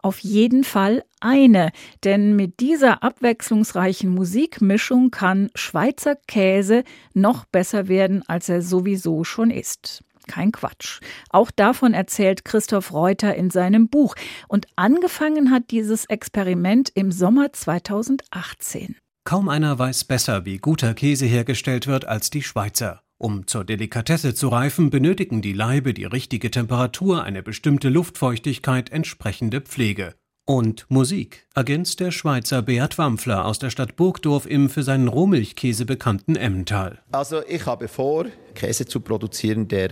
Auf 0.03 0.19
jeden 0.19 0.63
Fall 0.63 1.03
eine, 1.19 1.71
denn 2.03 2.35
mit 2.35 2.59
dieser 2.59 3.01
abwechslungsreichen 3.01 4.11
Musikmischung 4.11 5.09
kann 5.09 5.49
Schweizer 5.55 6.15
Käse 6.27 6.83
noch 7.15 7.45
besser 7.45 7.87
werden, 7.87 8.21
als 8.27 8.49
er 8.49 8.61
sowieso 8.61 9.23
schon 9.23 9.49
ist. 9.49 10.03
Kein 10.27 10.51
Quatsch. 10.51 10.99
Auch 11.29 11.49
davon 11.51 11.93
erzählt 11.93 12.45
Christoph 12.45 12.93
Reuter 12.93 13.35
in 13.35 13.49
seinem 13.49 13.89
Buch. 13.89 14.15
Und 14.47 14.67
angefangen 14.75 15.51
hat 15.51 15.71
dieses 15.71 16.05
Experiment 16.05 16.91
im 16.93 17.11
Sommer 17.11 17.53
2018. 17.53 18.95
Kaum 19.23 19.49
einer 19.49 19.77
weiß 19.77 20.05
besser, 20.05 20.45
wie 20.45 20.57
guter 20.57 20.93
Käse 20.93 21.25
hergestellt 21.25 21.87
wird, 21.87 22.05
als 22.05 22.29
die 22.29 22.43
Schweizer. 22.43 23.01
Um 23.17 23.47
zur 23.47 23.65
Delikatesse 23.65 24.35
zu 24.35 24.47
reifen, 24.47 24.91
benötigen 24.91 25.41
die 25.41 25.53
Laibe 25.53 25.93
die 25.93 26.05
richtige 26.05 26.51
Temperatur, 26.51 27.23
eine 27.23 27.41
bestimmte 27.41 27.89
Luftfeuchtigkeit, 27.89 28.91
entsprechende 28.91 29.61
Pflege. 29.61 30.13
Und 30.45 30.85
Musik, 30.87 31.45
ergänzt 31.55 31.99
der 31.99 32.11
Schweizer 32.11 32.61
Beat 32.61 32.97
Wampfler 32.97 33.43
aus 33.43 33.59
der 33.59 33.69
Stadt 33.69 33.97
Burgdorf 33.97 34.45
im 34.45 34.69
für 34.69 34.81
seinen 34.81 35.09
Rohmilchkäse 35.09 35.85
bekannten 35.85 36.37
Emmental. 36.37 36.99
Also 37.11 37.41
ich 37.45 37.65
habe 37.65 37.89
vor, 37.89 38.27
Käse 38.55 38.85
zu 38.85 39.01
produzieren, 39.01 39.67
der 39.67 39.89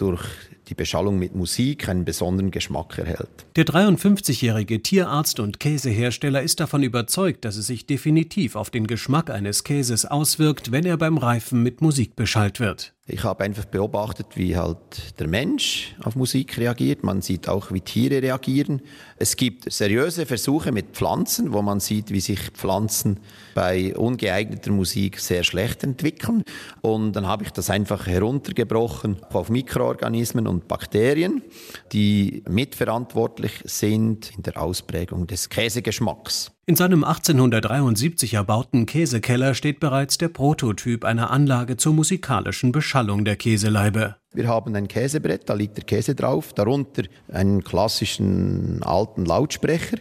durch 0.00 0.22
die 0.68 0.74
Beschallung 0.74 1.18
mit 1.18 1.34
Musik 1.34 1.88
einen 1.88 2.04
besonderen 2.04 2.50
Geschmack 2.50 2.96
erhält. 2.98 3.28
Der 3.56 3.66
53-jährige 3.66 4.82
Tierarzt 4.82 5.40
und 5.40 5.60
Käsehersteller 5.60 6.42
ist 6.42 6.60
davon 6.60 6.82
überzeugt, 6.82 7.44
dass 7.44 7.56
es 7.56 7.66
sich 7.66 7.86
definitiv 7.86 8.56
auf 8.56 8.70
den 8.70 8.86
Geschmack 8.86 9.30
eines 9.30 9.64
Käses 9.64 10.06
auswirkt, 10.06 10.70
wenn 10.70 10.86
er 10.86 10.96
beim 10.96 11.18
Reifen 11.18 11.62
mit 11.62 11.80
Musik 11.80 12.16
beschallt 12.16 12.60
wird. 12.60 12.94
Ich 13.12 13.24
habe 13.24 13.42
einfach 13.42 13.64
beobachtet, 13.64 14.28
wie 14.36 14.56
halt 14.56 15.18
der 15.18 15.26
Mensch 15.26 15.96
auf 16.04 16.14
Musik 16.14 16.56
reagiert. 16.58 17.02
Man 17.02 17.22
sieht 17.22 17.48
auch, 17.48 17.72
wie 17.72 17.80
Tiere 17.80 18.22
reagieren. 18.22 18.82
Es 19.16 19.34
gibt 19.34 19.70
seriöse 19.70 20.26
Versuche 20.26 20.70
mit 20.70 20.90
Pflanzen, 20.92 21.52
wo 21.52 21.60
man 21.60 21.80
sieht, 21.80 22.12
wie 22.12 22.20
sich 22.20 22.38
Pflanzen 22.50 23.18
bei 23.54 23.96
ungeeigneter 23.96 24.70
Musik 24.70 25.18
sehr 25.18 25.42
schlecht 25.42 25.82
entwickeln. 25.82 26.44
Und 26.82 27.14
dann 27.14 27.26
habe 27.26 27.42
ich 27.42 27.50
das 27.50 27.68
einfach 27.68 28.06
heruntergebrochen 28.06 29.16
auf 29.32 29.50
Mikroorganismen 29.50 30.46
und 30.46 30.68
Bakterien, 30.68 31.42
die 31.92 32.44
mitverantwortlich 32.48 33.54
sind 33.64 34.30
in 34.36 34.44
der 34.44 34.62
Ausprägung 34.62 35.26
des 35.26 35.48
Käsegeschmacks. 35.48 36.52
In 36.66 36.76
seinem 36.76 37.04
1873 37.04 38.34
erbauten 38.34 38.84
Käsekeller 38.86 39.54
steht 39.54 39.80
bereits 39.80 40.18
der 40.18 40.28
Prototyp 40.28 41.04
einer 41.04 41.30
Anlage 41.30 41.76
zur 41.76 41.94
musikalischen 41.94 42.70
Beschallung 42.70 43.24
der 43.24 43.36
Käseleibe. 43.36 44.16
Wir 44.32 44.46
haben 44.46 44.76
ein 44.76 44.86
Käsebrett, 44.86 45.48
da 45.48 45.54
liegt 45.54 45.78
der 45.78 45.84
Käse 45.84 46.14
drauf, 46.14 46.52
darunter 46.52 47.04
einen 47.28 47.64
klassischen 47.64 48.82
alten 48.82 49.24
Lautsprecher 49.24 49.96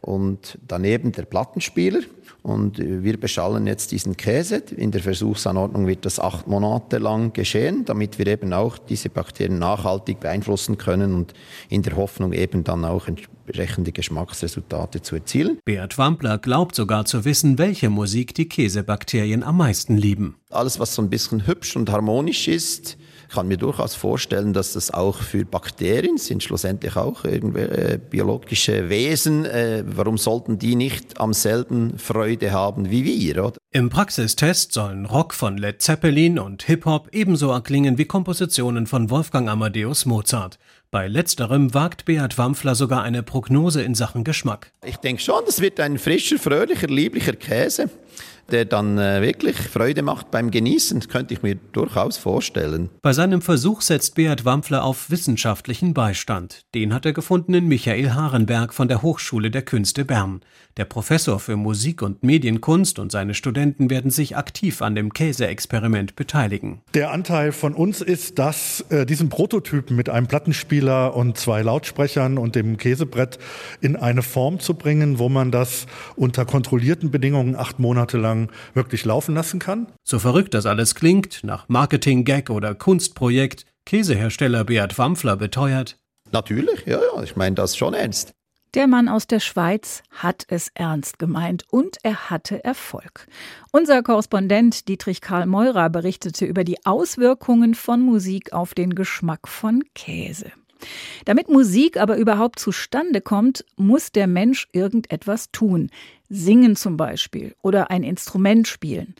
und 0.00 0.58
daneben 0.66 1.12
der 1.12 1.24
Plattenspieler. 1.24 2.00
Und 2.42 2.78
wir 2.78 3.18
beschallen 3.18 3.66
jetzt 3.66 3.90
diesen 3.90 4.16
Käse. 4.16 4.62
In 4.76 4.90
der 4.90 5.02
Versuchsanordnung 5.02 5.86
wird 5.86 6.06
das 6.06 6.20
acht 6.20 6.46
Monate 6.46 6.98
lang 6.98 7.32
geschehen, 7.32 7.84
damit 7.84 8.18
wir 8.18 8.26
eben 8.26 8.52
auch 8.52 8.78
diese 8.78 9.10
Bakterien 9.10 9.58
nachhaltig 9.58 10.20
beeinflussen 10.20 10.78
können 10.78 11.14
und 11.14 11.34
in 11.68 11.82
der 11.82 11.96
Hoffnung 11.96 12.32
eben 12.32 12.64
dann 12.64 12.84
auch 12.84 13.08
entsprechende 13.08 13.92
Geschmacksresultate 13.92 15.02
zu 15.02 15.16
erzielen. 15.16 15.58
Beat 15.64 15.98
Wampler 15.98 16.38
glaubt 16.38 16.74
sogar 16.74 17.04
zu 17.04 17.24
wissen, 17.24 17.58
welche 17.58 17.90
Musik 17.90 18.34
die 18.34 18.48
Käsebakterien 18.48 19.42
am 19.42 19.56
meisten 19.58 19.96
lieben. 19.96 20.36
Alles, 20.48 20.78
was 20.78 20.94
so 20.94 21.02
ein 21.02 21.10
bisschen 21.10 21.46
hübsch 21.46 21.76
und 21.76 21.90
harmonisch 21.90 22.48
ist, 22.48 22.96
kann 23.28 23.48
mir 23.48 23.56
durchaus 23.56 23.94
vorstellen, 23.94 24.52
dass 24.52 24.72
das 24.72 24.92
auch 24.92 25.16
für 25.16 25.44
Bakterien 25.44 26.18
sind 26.18 26.42
schlussendlich 26.42 26.96
auch 26.96 27.24
irgendwelche 27.24 27.94
äh, 27.94 27.98
biologische 27.98 28.88
Wesen. 28.88 29.44
Äh, 29.44 29.84
warum 29.86 30.18
sollten 30.18 30.58
die 30.58 30.76
nicht 30.76 31.20
am 31.20 31.32
selben 31.32 31.98
Freude 31.98 32.52
haben 32.52 32.90
wie 32.90 33.04
wir? 33.04 33.44
Oder? 33.44 33.58
Im 33.70 33.90
Praxistest 33.90 34.72
sollen 34.72 35.06
Rock 35.06 35.34
von 35.34 35.58
Led 35.58 35.82
Zeppelin 35.82 36.38
und 36.38 36.62
Hip-Hop 36.62 37.08
ebenso 37.12 37.50
erklingen 37.50 37.98
wie 37.98 38.06
Kompositionen 38.06 38.86
von 38.86 39.10
Wolfgang 39.10 39.48
Amadeus 39.48 40.06
Mozart. 40.06 40.58
Bei 40.90 41.06
letzterem 41.06 41.74
wagt 41.74 42.06
Beat 42.06 42.38
Wampfler 42.38 42.74
sogar 42.74 43.02
eine 43.02 43.22
Prognose 43.22 43.82
in 43.82 43.94
Sachen 43.94 44.24
Geschmack. 44.24 44.72
Ich 44.86 44.96
denke 44.96 45.20
schon, 45.20 45.42
das 45.44 45.60
wird 45.60 45.78
ein 45.80 45.98
frischer, 45.98 46.38
fröhlicher, 46.38 46.86
lieblicher 46.86 47.34
Käse, 47.34 47.90
der 48.50 48.64
dann 48.64 48.98
äh, 48.98 49.22
wirklich 49.22 49.56
Freude 49.56 50.02
macht 50.02 50.30
beim 50.30 50.50
Genießen. 50.50 51.00
Das 51.00 51.08
könnte 51.08 51.34
ich 51.34 51.42
mir 51.42 51.56
durchaus 51.72 52.16
vorstellen. 52.16 52.90
Bei 53.02 53.12
seinem 53.12 53.42
Versuch 53.42 53.82
setzt 53.82 54.14
Beat 54.14 54.44
Wampfler 54.44 54.84
auf 54.84 55.10
wissenschaftlichen 55.10 55.94
Beistand. 55.94 56.62
Den 56.74 56.94
hat 56.94 57.06
er 57.06 57.12
gefunden 57.12 57.54
in 57.54 57.68
Michael 57.68 58.12
Harenberg 58.12 58.72
von 58.72 58.88
der 58.88 59.02
Hochschule 59.02 59.50
der 59.50 59.62
Künste 59.62 60.04
Bern. 60.04 60.40
Der 60.76 60.84
Professor 60.84 61.40
für 61.40 61.56
Musik 61.56 62.02
und 62.02 62.22
Medienkunst 62.22 63.00
und 63.00 63.10
seine 63.10 63.34
Studenten 63.34 63.90
werden 63.90 64.12
sich 64.12 64.36
aktiv 64.36 64.80
an 64.80 64.94
dem 64.94 65.12
Käseexperiment 65.12 66.14
beteiligen. 66.14 66.82
Der 66.94 67.10
Anteil 67.10 67.50
von 67.50 67.74
uns 67.74 68.00
ist, 68.00 68.38
dass 68.38 68.82
äh, 68.90 69.04
diesen 69.04 69.28
Prototypen 69.28 69.96
mit 69.96 70.08
einem 70.08 70.28
Plattenspieler 70.28 71.16
und 71.16 71.36
zwei 71.36 71.62
Lautsprechern 71.62 72.38
und 72.38 72.54
dem 72.54 72.76
Käsebrett 72.76 73.40
in 73.80 73.96
eine 73.96 74.22
Form 74.22 74.60
zu 74.60 74.74
bringen, 74.74 75.18
wo 75.18 75.28
man 75.28 75.50
das 75.50 75.86
unter 76.14 76.44
kontrollierten 76.44 77.10
Bedingungen 77.10 77.56
acht 77.56 77.80
Monate 77.80 78.16
lang 78.16 78.37
wirklich 78.74 79.04
laufen 79.04 79.34
lassen 79.34 79.58
kann. 79.58 79.88
So 80.04 80.18
verrückt 80.18 80.54
das 80.54 80.66
alles 80.66 80.94
klingt, 80.94 81.42
nach 81.42 81.68
Marketing-Gag 81.68 82.50
oder 82.50 82.74
Kunstprojekt, 82.74 83.66
Käsehersteller 83.84 84.64
Beat 84.64 84.98
Wampfler 84.98 85.36
beteuert, 85.36 85.98
Natürlich, 86.32 86.84
ja, 86.86 87.00
ja, 87.00 87.22
ich 87.22 87.36
meine 87.36 87.54
das 87.54 87.76
schon 87.76 87.94
ernst. 87.94 88.34
Der 88.74 88.86
Mann 88.86 89.08
aus 89.08 89.26
der 89.26 89.40
Schweiz 89.40 90.02
hat 90.10 90.44
es 90.48 90.70
ernst 90.74 91.18
gemeint 91.18 91.64
und 91.70 91.96
er 92.02 92.28
hatte 92.28 92.62
Erfolg. 92.64 93.26
Unser 93.72 94.02
Korrespondent 94.02 94.88
Dietrich 94.88 95.22
Karl 95.22 95.46
Meurer 95.46 95.88
berichtete 95.88 96.44
über 96.44 96.64
die 96.64 96.84
Auswirkungen 96.84 97.74
von 97.74 98.02
Musik 98.02 98.52
auf 98.52 98.74
den 98.74 98.94
Geschmack 98.94 99.48
von 99.48 99.82
Käse. 99.94 100.52
Damit 101.24 101.48
Musik 101.48 101.96
aber 101.96 102.16
überhaupt 102.16 102.58
zustande 102.58 103.20
kommt, 103.20 103.64
muss 103.76 104.12
der 104.12 104.26
Mensch 104.26 104.68
irgendetwas 104.72 105.50
tun. 105.50 105.90
Singen 106.28 106.76
zum 106.76 106.96
Beispiel 106.96 107.54
oder 107.62 107.90
ein 107.90 108.02
Instrument 108.02 108.68
spielen. 108.68 109.14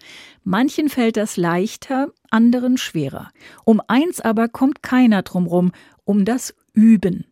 Manchen 0.44 0.88
fällt 0.88 1.16
das 1.16 1.36
leichter, 1.36 2.08
anderen 2.30 2.76
schwerer. 2.76 3.30
Um 3.64 3.80
eins 3.88 4.20
aber 4.20 4.48
kommt 4.48 4.82
keiner 4.82 5.22
drumrum, 5.22 5.72
um 6.04 6.24
das 6.24 6.54
Üben. 6.72 7.26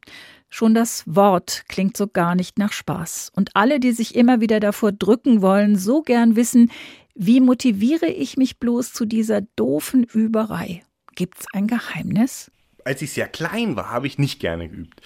Schon 0.48 0.74
das 0.74 1.02
Wort 1.06 1.64
klingt 1.68 1.96
so 1.96 2.06
gar 2.06 2.34
nicht 2.34 2.58
nach 2.58 2.72
Spaß. 2.72 3.32
Und 3.34 3.50
alle, 3.54 3.80
die 3.80 3.92
sich 3.92 4.14
immer 4.14 4.40
wieder 4.40 4.60
davor 4.60 4.92
drücken 4.92 5.42
wollen, 5.42 5.76
so 5.76 6.02
gern 6.02 6.36
wissen, 6.36 6.70
wie 7.14 7.40
motiviere 7.40 8.06
ich 8.06 8.36
mich 8.36 8.58
bloß 8.58 8.92
zu 8.92 9.04
dieser 9.06 9.40
doofen 9.40 10.04
Überei? 10.04 10.82
Gibt's 11.14 11.46
ein 11.52 11.66
Geheimnis? 11.66 12.50
Als 12.86 13.02
ich 13.02 13.10
sehr 13.12 13.26
klein 13.26 13.74
war, 13.74 13.90
habe 13.90 14.06
ich 14.06 14.16
nicht 14.16 14.38
gerne 14.38 14.68
geübt. 14.68 15.02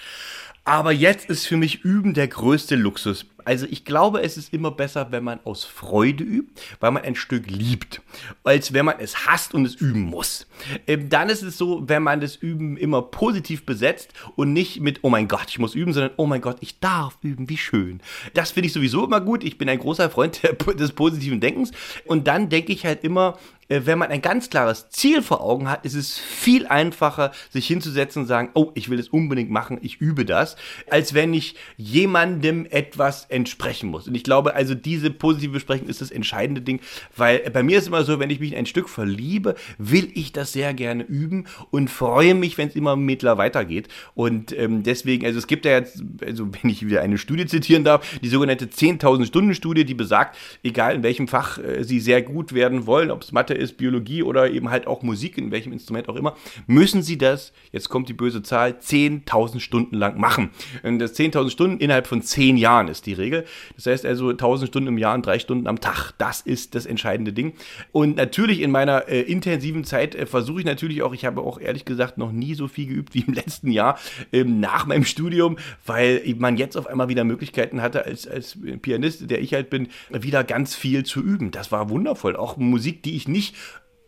Aber 0.64 0.92
jetzt 0.92 1.30
ist 1.30 1.46
für 1.46 1.56
mich 1.56 1.82
Üben 1.82 2.12
der 2.12 2.28
größte 2.28 2.76
Luxus. 2.76 3.24
Also 3.44 3.66
ich 3.68 3.84
glaube, 3.84 4.22
es 4.22 4.36
ist 4.36 4.52
immer 4.52 4.70
besser, 4.70 5.10
wenn 5.10 5.24
man 5.24 5.40
aus 5.44 5.64
Freude 5.64 6.24
übt, 6.24 6.60
weil 6.80 6.90
man 6.90 7.02
ein 7.02 7.14
Stück 7.14 7.50
liebt, 7.50 8.02
als 8.44 8.72
wenn 8.72 8.84
man 8.84 8.96
es 8.98 9.26
hasst 9.26 9.54
und 9.54 9.64
es 9.64 9.74
üben 9.74 10.02
muss. 10.02 10.46
Ähm, 10.86 11.08
dann 11.08 11.28
ist 11.28 11.42
es 11.42 11.58
so, 11.58 11.88
wenn 11.88 12.02
man 12.02 12.20
das 12.20 12.36
Üben 12.36 12.76
immer 12.76 13.02
positiv 13.02 13.66
besetzt 13.66 14.12
und 14.36 14.52
nicht 14.52 14.80
mit, 14.80 15.00
oh 15.02 15.10
mein 15.10 15.28
Gott, 15.28 15.46
ich 15.48 15.58
muss 15.58 15.74
üben, 15.74 15.92
sondern, 15.92 16.12
oh 16.16 16.26
mein 16.26 16.40
Gott, 16.40 16.58
ich 16.60 16.80
darf 16.80 17.16
üben, 17.22 17.48
wie 17.48 17.56
schön. 17.56 18.00
Das 18.34 18.52
finde 18.52 18.68
ich 18.68 18.72
sowieso 18.72 19.04
immer 19.04 19.20
gut. 19.20 19.44
Ich 19.44 19.58
bin 19.58 19.68
ein 19.68 19.78
großer 19.78 20.10
Freund 20.10 20.40
des 20.78 20.92
positiven 20.92 21.40
Denkens. 21.40 21.70
Und 22.06 22.26
dann 22.26 22.48
denke 22.48 22.72
ich 22.72 22.84
halt 22.84 23.04
immer, 23.04 23.38
äh, 23.70 23.82
wenn 23.84 23.98
man 23.98 24.10
ein 24.10 24.20
ganz 24.20 24.50
klares 24.50 24.90
Ziel 24.90 25.22
vor 25.22 25.40
Augen 25.40 25.70
hat, 25.70 25.86
ist 25.86 25.94
es 25.94 26.18
viel 26.18 26.66
einfacher, 26.66 27.32
sich 27.50 27.66
hinzusetzen 27.66 28.22
und 28.22 28.28
sagen, 28.28 28.50
oh, 28.54 28.72
ich 28.74 28.90
will 28.90 28.98
es 28.98 29.08
unbedingt 29.08 29.50
machen, 29.50 29.78
ich 29.80 30.00
übe 30.00 30.26
das, 30.26 30.56
als 30.90 31.14
wenn 31.14 31.32
ich 31.32 31.54
jemandem 31.76 32.66
etwas 32.68 33.29
entsprechen 33.30 33.90
muss. 33.90 34.08
Und 34.08 34.14
ich 34.14 34.24
glaube, 34.24 34.54
also 34.54 34.74
diese 34.74 35.10
positive 35.10 35.52
Besprechung 35.52 35.88
ist 35.88 36.00
das 36.00 36.10
entscheidende 36.10 36.60
Ding, 36.60 36.80
weil 37.16 37.38
bei 37.50 37.62
mir 37.62 37.78
ist 37.78 37.88
immer 37.88 38.04
so, 38.04 38.18
wenn 38.18 38.30
ich 38.30 38.40
mich 38.40 38.52
in 38.52 38.58
ein 38.58 38.66
Stück 38.66 38.88
verliebe, 38.88 39.54
will 39.78 40.10
ich 40.14 40.32
das 40.32 40.52
sehr 40.52 40.74
gerne 40.74 41.04
üben 41.04 41.46
und 41.70 41.90
freue 41.90 42.34
mich, 42.34 42.58
wenn 42.58 42.68
es 42.68 42.76
immer 42.76 42.96
mittler 42.96 43.38
weitergeht. 43.38 43.88
Und 44.14 44.56
ähm, 44.56 44.82
deswegen, 44.82 45.24
also 45.26 45.38
es 45.38 45.46
gibt 45.46 45.64
ja 45.64 45.72
jetzt, 45.72 46.02
also 46.24 46.48
wenn 46.52 46.70
ich 46.70 46.86
wieder 46.86 47.02
eine 47.02 47.18
Studie 47.18 47.46
zitieren 47.46 47.84
darf, 47.84 48.18
die 48.20 48.28
sogenannte 48.28 48.66
10.000 48.66 49.26
Stunden 49.26 49.54
Studie, 49.54 49.84
die 49.84 49.94
besagt, 49.94 50.36
egal 50.62 50.94
in 50.94 51.02
welchem 51.02 51.28
Fach 51.28 51.58
äh, 51.58 51.84
Sie 51.84 52.00
sehr 52.00 52.22
gut 52.22 52.52
werden 52.52 52.86
wollen, 52.86 53.10
ob 53.10 53.22
es 53.22 53.32
Mathe 53.32 53.54
ist, 53.54 53.76
Biologie 53.76 54.22
oder 54.22 54.50
eben 54.50 54.70
halt 54.70 54.86
auch 54.86 55.02
Musik, 55.02 55.38
in 55.38 55.50
welchem 55.50 55.72
Instrument 55.72 56.08
auch 56.08 56.16
immer, 56.16 56.36
müssen 56.66 57.02
Sie 57.02 57.18
das, 57.18 57.52
jetzt 57.72 57.88
kommt 57.88 58.08
die 58.08 58.14
böse 58.14 58.42
Zahl, 58.42 58.76
10.000 58.80 59.60
Stunden 59.60 59.96
lang 59.96 60.18
machen. 60.18 60.50
Und 60.82 60.98
das 60.98 61.18
10.000 61.18 61.50
Stunden 61.50 61.78
innerhalb 61.78 62.06
von 62.06 62.22
10 62.22 62.56
Jahren 62.56 62.88
ist 62.88 63.06
die 63.06 63.12
Regel. 63.20 63.44
Das 63.76 63.86
heißt 63.86 64.06
also 64.06 64.28
1.000 64.28 64.66
Stunden 64.66 64.88
im 64.88 64.98
Jahr 64.98 65.14
und 65.14 65.24
3 65.24 65.38
Stunden 65.38 65.66
am 65.66 65.80
Tag. 65.80 66.12
Das 66.18 66.40
ist 66.40 66.74
das 66.74 66.86
entscheidende 66.86 67.32
Ding. 67.32 67.54
Und 67.92 68.16
natürlich 68.16 68.60
in 68.60 68.70
meiner 68.70 69.08
äh, 69.08 69.20
intensiven 69.20 69.84
Zeit 69.84 70.14
äh, 70.14 70.26
versuche 70.26 70.60
ich 70.60 70.66
natürlich 70.66 71.02
auch, 71.02 71.14
ich 71.14 71.24
habe 71.24 71.40
auch 71.42 71.60
ehrlich 71.60 71.84
gesagt 71.84 72.18
noch 72.18 72.32
nie 72.32 72.54
so 72.54 72.68
viel 72.68 72.86
geübt 72.86 73.14
wie 73.14 73.20
im 73.20 73.34
letzten 73.34 73.70
Jahr 73.70 73.98
ähm, 74.32 74.60
nach 74.60 74.86
meinem 74.86 75.04
Studium, 75.04 75.56
weil 75.86 76.22
man 76.38 76.56
jetzt 76.56 76.76
auf 76.76 76.86
einmal 76.86 77.08
wieder 77.08 77.24
Möglichkeiten 77.24 77.82
hatte, 77.82 78.04
als, 78.04 78.26
als 78.26 78.58
Pianist, 78.82 79.30
der 79.30 79.40
ich 79.40 79.54
halt 79.54 79.70
bin, 79.70 79.88
wieder 80.10 80.44
ganz 80.44 80.74
viel 80.74 81.04
zu 81.04 81.20
üben. 81.20 81.50
Das 81.50 81.70
war 81.70 81.90
wundervoll. 81.90 82.36
Auch 82.36 82.56
Musik, 82.56 83.02
die 83.02 83.16
ich 83.16 83.28
nicht 83.28 83.54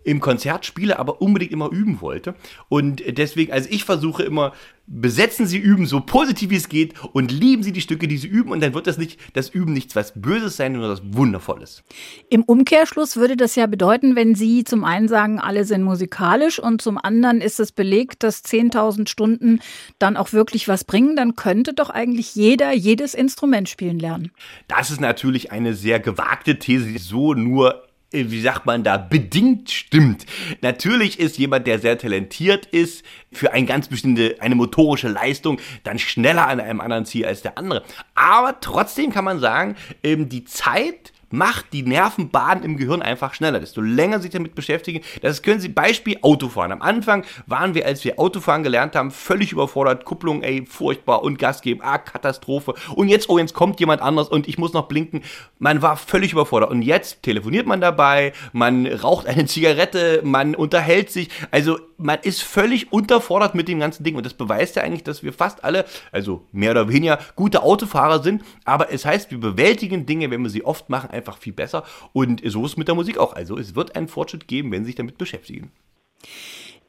im 0.05 0.21
Konzert 0.21 0.67
spiele, 0.67 0.99
aber 0.99 1.21
unbedingt 1.21 1.53
immer 1.53 1.71
üben 1.71 2.01
wollte. 2.01 2.35
Und 2.69 3.03
deswegen, 3.07 3.53
also 3.53 3.69
ich 3.71 3.85
versuche 3.85 4.23
immer, 4.23 4.53
besetzen 4.87 5.47
Sie 5.47 5.59
Üben 5.59 5.87
so 5.87 6.01
positiv 6.01 6.51
wie 6.51 6.57
es 6.57 6.69
geht 6.69 6.95
und 7.13 7.31
lieben 7.31 7.63
Sie 7.63 7.73
die 7.73 7.81
Stücke, 7.81 8.09
die 8.09 8.19
Sie 8.19 8.27
üben 8.27 8.51
und 8.51 8.61
dann 8.61 8.75
wird 8.75 8.87
das 8.87 8.99
nicht, 8.99 9.19
das 9.35 9.49
Üben 9.49 9.73
nichts 9.73 9.95
was 9.95 10.13
Böses 10.21 10.57
sein, 10.57 10.73
sondern 10.73 10.91
was 10.91 11.03
Wundervolles. 11.05 11.85
Im 12.29 12.43
Umkehrschluss 12.43 13.17
würde 13.17 13.37
das 13.37 13.55
ja 13.55 13.67
bedeuten, 13.67 14.17
wenn 14.17 14.35
Sie 14.35 14.65
zum 14.65 14.85
einen 14.85 15.09
sagen, 15.09 15.39
alle 15.39 15.65
sind 15.65 15.83
musikalisch 15.83 16.59
und 16.59 16.83
zum 16.83 16.99
anderen 16.99 17.41
ist 17.41 17.61
es 17.61 17.73
belegt, 17.73 18.23
dass 18.23 18.45
10.000 18.45 19.09
Stunden 19.09 19.61
dann 19.99 20.17
auch 20.17 20.33
wirklich 20.33 20.69
was 20.69 20.85
bringen, 20.85 21.17
dann 21.17 21.37
könnte 21.37 21.75
doch 21.75 21.91
eigentlich 21.91 22.35
jeder 22.35 22.73
jedes 22.73 23.15
Instrument 23.15 23.69
spielen 23.69 23.99
lernen. 23.99 24.33
Das 24.69 24.91
ist 24.91 25.01
natürlich 25.01 25.53
eine 25.53 25.75
sehr 25.75 26.01
gewagte 26.01 26.59
These, 26.59 26.87
die 26.87 26.99
so 26.99 27.35
nur 27.35 27.85
wie 28.13 28.41
sagt 28.41 28.67
man 28.67 28.85
da, 28.85 28.97
bedingt 28.99 29.71
stimmt. 29.71 30.27
Natürlich 30.61 31.19
ist 31.19 31.39
jemand, 31.39 31.67
der 31.67 31.79
sehr 31.79 31.99
talentiert 31.99 32.67
ist, 32.67 33.05
für 33.33 33.53
eine 33.53 33.67
ganz 33.67 33.89
bestimmte, 33.89 34.37
eine 34.41 34.55
motorische 34.55 35.09
Leistung 35.09 35.59
dann 35.85 35.99
schneller 35.99 36.47
an 36.47 36.61
einem 36.61 36.81
anderen 36.81 37.07
Ziel 37.07 37.25
als 37.25 37.43
der 37.43 37.59
andere. 37.59 37.83
Aber 38.15 38.61
trotzdem 38.61 39.11
kann 39.13 39.25
man 39.25 39.41
sagen, 39.41 39.77
ähm, 40.03 40.29
die 40.29 40.45
Zeit, 40.45 41.13
macht 41.33 41.73
die 41.73 41.83
Nervenbahn 41.83 42.63
im 42.63 42.77
Gehirn 42.77 43.03
einfach 43.03 43.35
schneller. 43.35 43.61
Desto 43.61 43.81
länger 43.81 44.21
sich 44.21 44.31
damit 44.31 44.55
beschäftigen, 44.55 45.01
das 45.21 45.43
können 45.43 45.61
Sie 45.61 45.69
Beispiel 45.69 46.19
Autofahren. 46.23 46.73
Am 46.73 46.83
Anfang 46.83 47.25
waren 47.47 47.75
wir, 47.75 47.87
als 47.87 48.05
wir 48.05 48.19
Autofahren 48.19 48.63
gelernt 48.63 48.95
haben, 48.95 49.11
völlig 49.11 49.53
überfordert. 49.53 50.05
Kupplung, 50.05 50.43
ey, 50.43 50.65
furchtbar 50.67 51.23
und 51.23 51.39
Gas 51.39 51.63
geben, 51.63 51.81
ah, 51.83 51.99
Katastrophe. 51.99 52.75
Und 52.95 53.09
jetzt, 53.09 53.29
oh, 53.29 53.39
jetzt 53.39 53.55
kommt 53.55 53.81
jemand 53.81 54.03
anders 54.03 54.29
und 54.29 54.49
ich 54.49 54.59
muss 54.59 54.73
noch 54.73 54.89
blinken. 54.89 55.23
Man 55.59 55.83
war 55.83 55.97
völlig 55.97 56.33
überfordert. 56.33 56.71
Und 56.71 56.83
jetzt 56.83 57.23
telefoniert 57.23 57.67
man 57.67 57.81
dabei, 57.81 58.33
man 58.53 58.87
raucht 58.87 59.27
eine 59.27 59.47
Zigarette, 59.47 60.21
man 60.25 60.55
unterhält 60.55 61.11
sich. 61.11 61.31
Also 61.51 61.79
man 62.03 62.19
ist 62.23 62.43
völlig 62.43 62.93
unterfordert 62.93 63.55
mit 63.55 63.69
dem 63.69 63.81
ganzen 63.81 64.05
Ding. 64.05 64.17
Und 64.17 64.27
das 64.27 64.35
beweist 64.35 64.77
ja 64.77 64.83
eigentlich, 64.83 65.05
dass 65.05 65.23
wir 65.23 65.33
fast 65.33 65.65
alle, 65.65 65.85
also 66.11 66.47
mehr 66.53 66.73
oder 66.73 66.89
weniger, 66.89 67.19
gute 67.37 67.63
Autofahrer 67.63 68.23
sind. 68.23 68.43
Aber 68.65 68.93
es 68.93 69.05
heißt, 69.05 69.31
wir 69.31 69.39
bewältigen 69.39 70.07
Dinge, 70.07 70.31
wenn 70.31 70.43
wir 70.43 70.51
sie 70.51 70.65
oft 70.65 70.91
machen, 70.91 71.11
einfach 71.11 71.39
viel 71.39 71.53
besser. 71.53 71.85
Und 72.13 72.43
so 72.45 72.65
ist 72.65 72.73
es 72.73 72.77
mit 72.77 72.89
der 72.89 72.95
Musik 72.95 73.19
auch. 73.19 73.35
Also 73.35 73.59
es 73.59 73.75
wird 73.75 73.97
einen 73.97 74.09
Fortschritt 74.09 74.49
geben, 74.49 74.71
wenn 74.73 74.83
Sie 74.83 74.89
sich 74.89 74.97
damit 74.97 75.19
beschäftigen. 75.19 75.71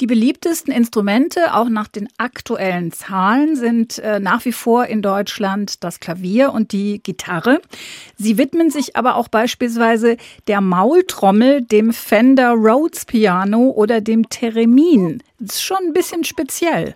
Die 0.01 0.07
beliebtesten 0.07 0.73
Instrumente, 0.73 1.53
auch 1.53 1.69
nach 1.69 1.87
den 1.87 2.09
aktuellen 2.17 2.91
Zahlen, 2.91 3.55
sind 3.55 3.99
äh, 3.99 4.19
nach 4.19 4.43
wie 4.43 4.51
vor 4.51 4.87
in 4.87 5.03
Deutschland 5.03 5.83
das 5.83 5.99
Klavier 5.99 6.51
und 6.51 6.71
die 6.71 7.01
Gitarre. 7.01 7.61
Sie 8.17 8.39
widmen 8.39 8.71
sich 8.71 8.95
aber 8.95 9.15
auch 9.15 9.27
beispielsweise 9.27 10.17
der 10.47 10.61
Maultrommel, 10.61 11.61
dem 11.61 11.93
Fender 11.93 12.53
Rhodes 12.53 13.05
Piano 13.05 13.69
oder 13.69 14.01
dem 14.01 14.29
Theremin. 14.29 15.21
Das 15.39 15.55
ist 15.55 15.63
schon 15.63 15.77
ein 15.85 15.93
bisschen 15.93 16.23
speziell. 16.23 16.95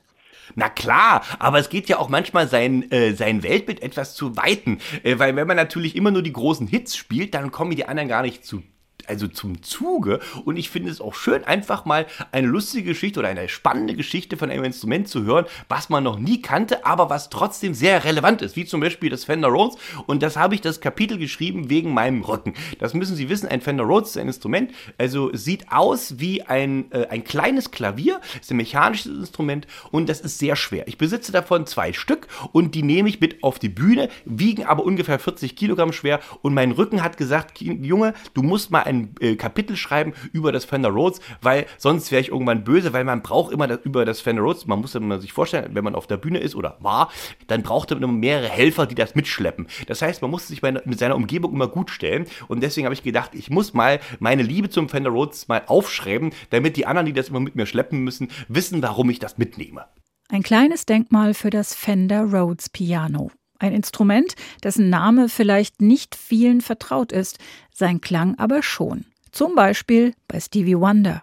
Na 0.55 0.69
klar, 0.69 1.23
aber 1.37 1.59
es 1.59 1.69
geht 1.69 1.87
ja 1.89 1.99
auch 1.99 2.09
manchmal 2.09 2.47
sein, 2.47 2.91
äh, 2.91 3.13
sein 3.13 3.43
Weltbild 3.43 3.83
etwas 3.83 4.15
zu 4.15 4.35
weiten. 4.37 4.79
Äh, 5.03 5.19
weil 5.19 5.35
wenn 5.35 5.45
man 5.45 5.55
natürlich 5.55 5.95
immer 5.95 6.09
nur 6.09 6.23
die 6.23 6.33
großen 6.33 6.65
Hits 6.65 6.97
spielt, 6.97 7.35
dann 7.35 7.51
kommen 7.51 7.75
die 7.75 7.85
anderen 7.85 8.09
gar 8.09 8.23
nicht 8.23 8.43
zu 8.43 8.63
also 9.07 9.27
zum 9.27 9.61
Zuge. 9.61 10.19
Und 10.45 10.57
ich 10.57 10.69
finde 10.69 10.91
es 10.91 11.01
auch 11.01 11.15
schön, 11.15 11.43
einfach 11.43 11.85
mal 11.85 12.05
eine 12.31 12.47
lustige 12.47 12.89
Geschichte 12.89 13.19
oder 13.19 13.29
eine 13.29 13.49
spannende 13.49 13.95
Geschichte 13.95 14.37
von 14.37 14.49
einem 14.49 14.63
Instrument 14.63 15.07
zu 15.07 15.23
hören, 15.23 15.45
was 15.69 15.89
man 15.89 16.03
noch 16.03 16.19
nie 16.19 16.41
kannte, 16.41 16.85
aber 16.85 17.09
was 17.09 17.29
trotzdem 17.29 17.73
sehr 17.73 18.03
relevant 18.03 18.41
ist, 18.41 18.55
wie 18.55 18.65
zum 18.65 18.81
Beispiel 18.81 19.09
das 19.09 19.25
Fender 19.25 19.49
Rhodes. 19.49 19.77
Und 20.05 20.23
das 20.23 20.37
habe 20.37 20.55
ich 20.55 20.61
das 20.61 20.81
Kapitel 20.81 21.17
geschrieben 21.17 21.69
wegen 21.69 21.93
meinem 21.93 22.21
Rücken. 22.21 22.53
Das 22.79 22.93
müssen 22.93 23.15
Sie 23.15 23.29
wissen, 23.29 23.47
ein 23.47 23.61
Fender 23.61 23.83
Rhodes 23.83 24.09
ist 24.11 24.17
ein 24.17 24.27
Instrument, 24.27 24.71
also 24.97 25.33
sieht 25.33 25.71
aus 25.71 26.19
wie 26.19 26.41
ein, 26.43 26.91
äh, 26.91 27.07
ein 27.07 27.23
kleines 27.23 27.71
Klavier, 27.71 28.19
ist 28.39 28.51
ein 28.51 28.57
mechanisches 28.57 29.11
Instrument 29.11 29.67
und 29.91 30.09
das 30.09 30.21
ist 30.21 30.39
sehr 30.39 30.55
schwer. 30.55 30.87
Ich 30.87 30.97
besitze 30.97 31.31
davon 31.31 31.65
zwei 31.65 31.93
Stück 31.93 32.27
und 32.51 32.75
die 32.75 32.83
nehme 32.83 33.09
ich 33.09 33.19
mit 33.19 33.43
auf 33.43 33.59
die 33.59 33.69
Bühne, 33.69 34.09
wiegen 34.25 34.65
aber 34.65 34.83
ungefähr 34.83 35.19
40 35.19 35.55
Kilogramm 35.55 35.93
schwer 35.93 36.19
und 36.41 36.53
mein 36.53 36.71
Rücken 36.71 37.03
hat 37.03 37.17
gesagt, 37.17 37.61
Junge, 37.61 38.13
du 38.33 38.43
musst 38.43 38.71
mal 38.71 38.83
ein 38.83 38.96
äh, 39.19 39.35
Kapitel 39.35 39.75
schreiben 39.75 40.13
über 40.33 40.51
das 40.51 40.65
Fender 40.65 40.89
Rhodes, 40.89 41.19
weil 41.41 41.65
sonst 41.77 42.11
wäre 42.11 42.21
ich 42.21 42.29
irgendwann 42.29 42.63
böse, 42.63 42.93
weil 42.93 43.03
man 43.03 43.21
braucht 43.21 43.51
immer 43.51 43.67
das, 43.67 43.79
über 43.83 44.05
das 44.05 44.21
Fender 44.21 44.41
Rhodes, 44.43 44.67
man 44.67 44.79
muss 44.79 44.91
sich 44.91 45.33
vorstellen, 45.33 45.71
wenn 45.73 45.83
man 45.83 45.95
auf 45.95 46.07
der 46.07 46.17
Bühne 46.17 46.39
ist 46.39 46.55
oder 46.55 46.77
war, 46.79 47.11
dann 47.47 47.63
braucht 47.63 47.91
man 47.91 48.03
immer 48.03 48.13
mehrere 48.13 48.49
Helfer, 48.49 48.85
die 48.85 48.95
das 48.95 49.15
mitschleppen. 49.15 49.67
Das 49.87 50.01
heißt, 50.01 50.21
man 50.21 50.31
muss 50.31 50.47
sich 50.47 50.61
mit 50.61 50.99
seiner 50.99 51.15
Umgebung 51.15 51.53
immer 51.53 51.67
gut 51.67 51.89
stellen 51.89 52.25
und 52.47 52.61
deswegen 52.61 52.85
habe 52.85 52.93
ich 52.93 53.03
gedacht, 53.03 53.31
ich 53.33 53.49
muss 53.49 53.73
mal 53.73 53.99
meine 54.19 54.43
Liebe 54.43 54.69
zum 54.69 54.89
Fender 54.89 55.09
Rhodes 55.09 55.47
mal 55.47 55.63
aufschreiben, 55.67 56.31
damit 56.49 56.77
die 56.77 56.85
anderen, 56.85 57.05
die 57.05 57.13
das 57.13 57.29
immer 57.29 57.39
mit 57.39 57.55
mir 57.55 57.65
schleppen 57.65 57.99
müssen, 58.03 58.29
wissen, 58.47 58.81
warum 58.81 59.09
ich 59.09 59.19
das 59.19 59.37
mitnehme. 59.37 59.85
Ein 60.29 60.43
kleines 60.43 60.85
Denkmal 60.85 61.33
für 61.33 61.49
das 61.49 61.73
Fender 61.73 62.23
Rhodes 62.23 62.69
Piano. 62.69 63.31
Ein 63.59 63.73
Instrument, 63.73 64.35
dessen 64.63 64.89
Name 64.89 65.29
vielleicht 65.29 65.81
nicht 65.81 66.15
vielen 66.15 66.61
vertraut 66.61 67.11
ist, 67.11 67.39
sein 67.73 68.01
Klang 68.01 68.35
aber 68.37 68.61
schon. 68.61 69.05
Zum 69.31 69.55
Beispiel 69.55 70.13
bei 70.27 70.39
Stevie 70.39 70.77
Wonder. 70.77 71.21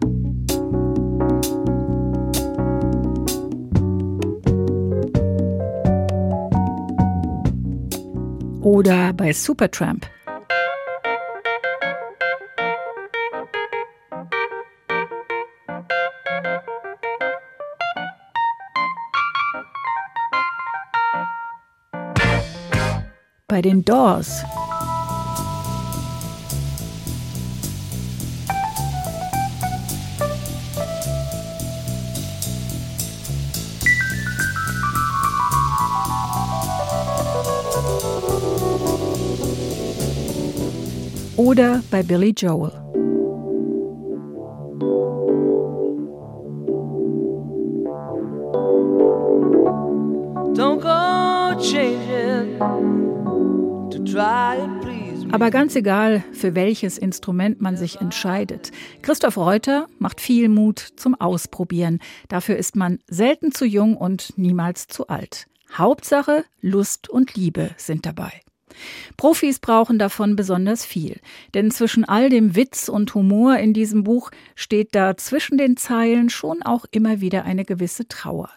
Oder 8.60 9.12
bei 9.12 9.32
Supertramp. 9.32 10.08
Bei 23.54 23.62
den 23.62 23.84
Doors. 23.84 24.42
Oder 41.36 41.80
bei 41.92 42.02
Billy 42.02 42.34
Joel. 42.36 42.72
Don't 50.56 50.80
go 50.80 51.54
changing 51.60 52.93
Aber 55.32 55.50
ganz 55.50 55.74
egal, 55.74 56.22
für 56.32 56.54
welches 56.54 56.98
Instrument 56.98 57.60
man 57.60 57.76
sich 57.76 58.00
entscheidet. 58.00 58.70
Christoph 59.02 59.36
Reuter 59.36 59.86
macht 59.98 60.20
viel 60.20 60.48
Mut 60.48 60.78
zum 60.96 61.20
Ausprobieren. 61.20 61.98
Dafür 62.28 62.56
ist 62.56 62.76
man 62.76 62.98
selten 63.08 63.52
zu 63.52 63.64
jung 63.64 63.96
und 63.96 64.36
niemals 64.36 64.86
zu 64.86 65.08
alt. 65.08 65.46
Hauptsache, 65.72 66.44
Lust 66.60 67.08
und 67.08 67.34
Liebe 67.34 67.70
sind 67.76 68.06
dabei. 68.06 68.42
Profis 69.16 69.58
brauchen 69.58 69.98
davon 69.98 70.36
besonders 70.36 70.84
viel, 70.84 71.20
denn 71.54 71.70
zwischen 71.70 72.04
all 72.04 72.28
dem 72.28 72.56
Witz 72.56 72.88
und 72.88 73.14
Humor 73.14 73.56
in 73.56 73.72
diesem 73.72 74.04
Buch 74.04 74.30
steht 74.54 74.94
da 74.94 75.16
zwischen 75.16 75.58
den 75.58 75.76
Zeilen 75.76 76.30
schon 76.30 76.62
auch 76.62 76.84
immer 76.90 77.20
wieder 77.20 77.44
eine 77.44 77.64
gewisse 77.64 78.08
Trauer. 78.08 78.50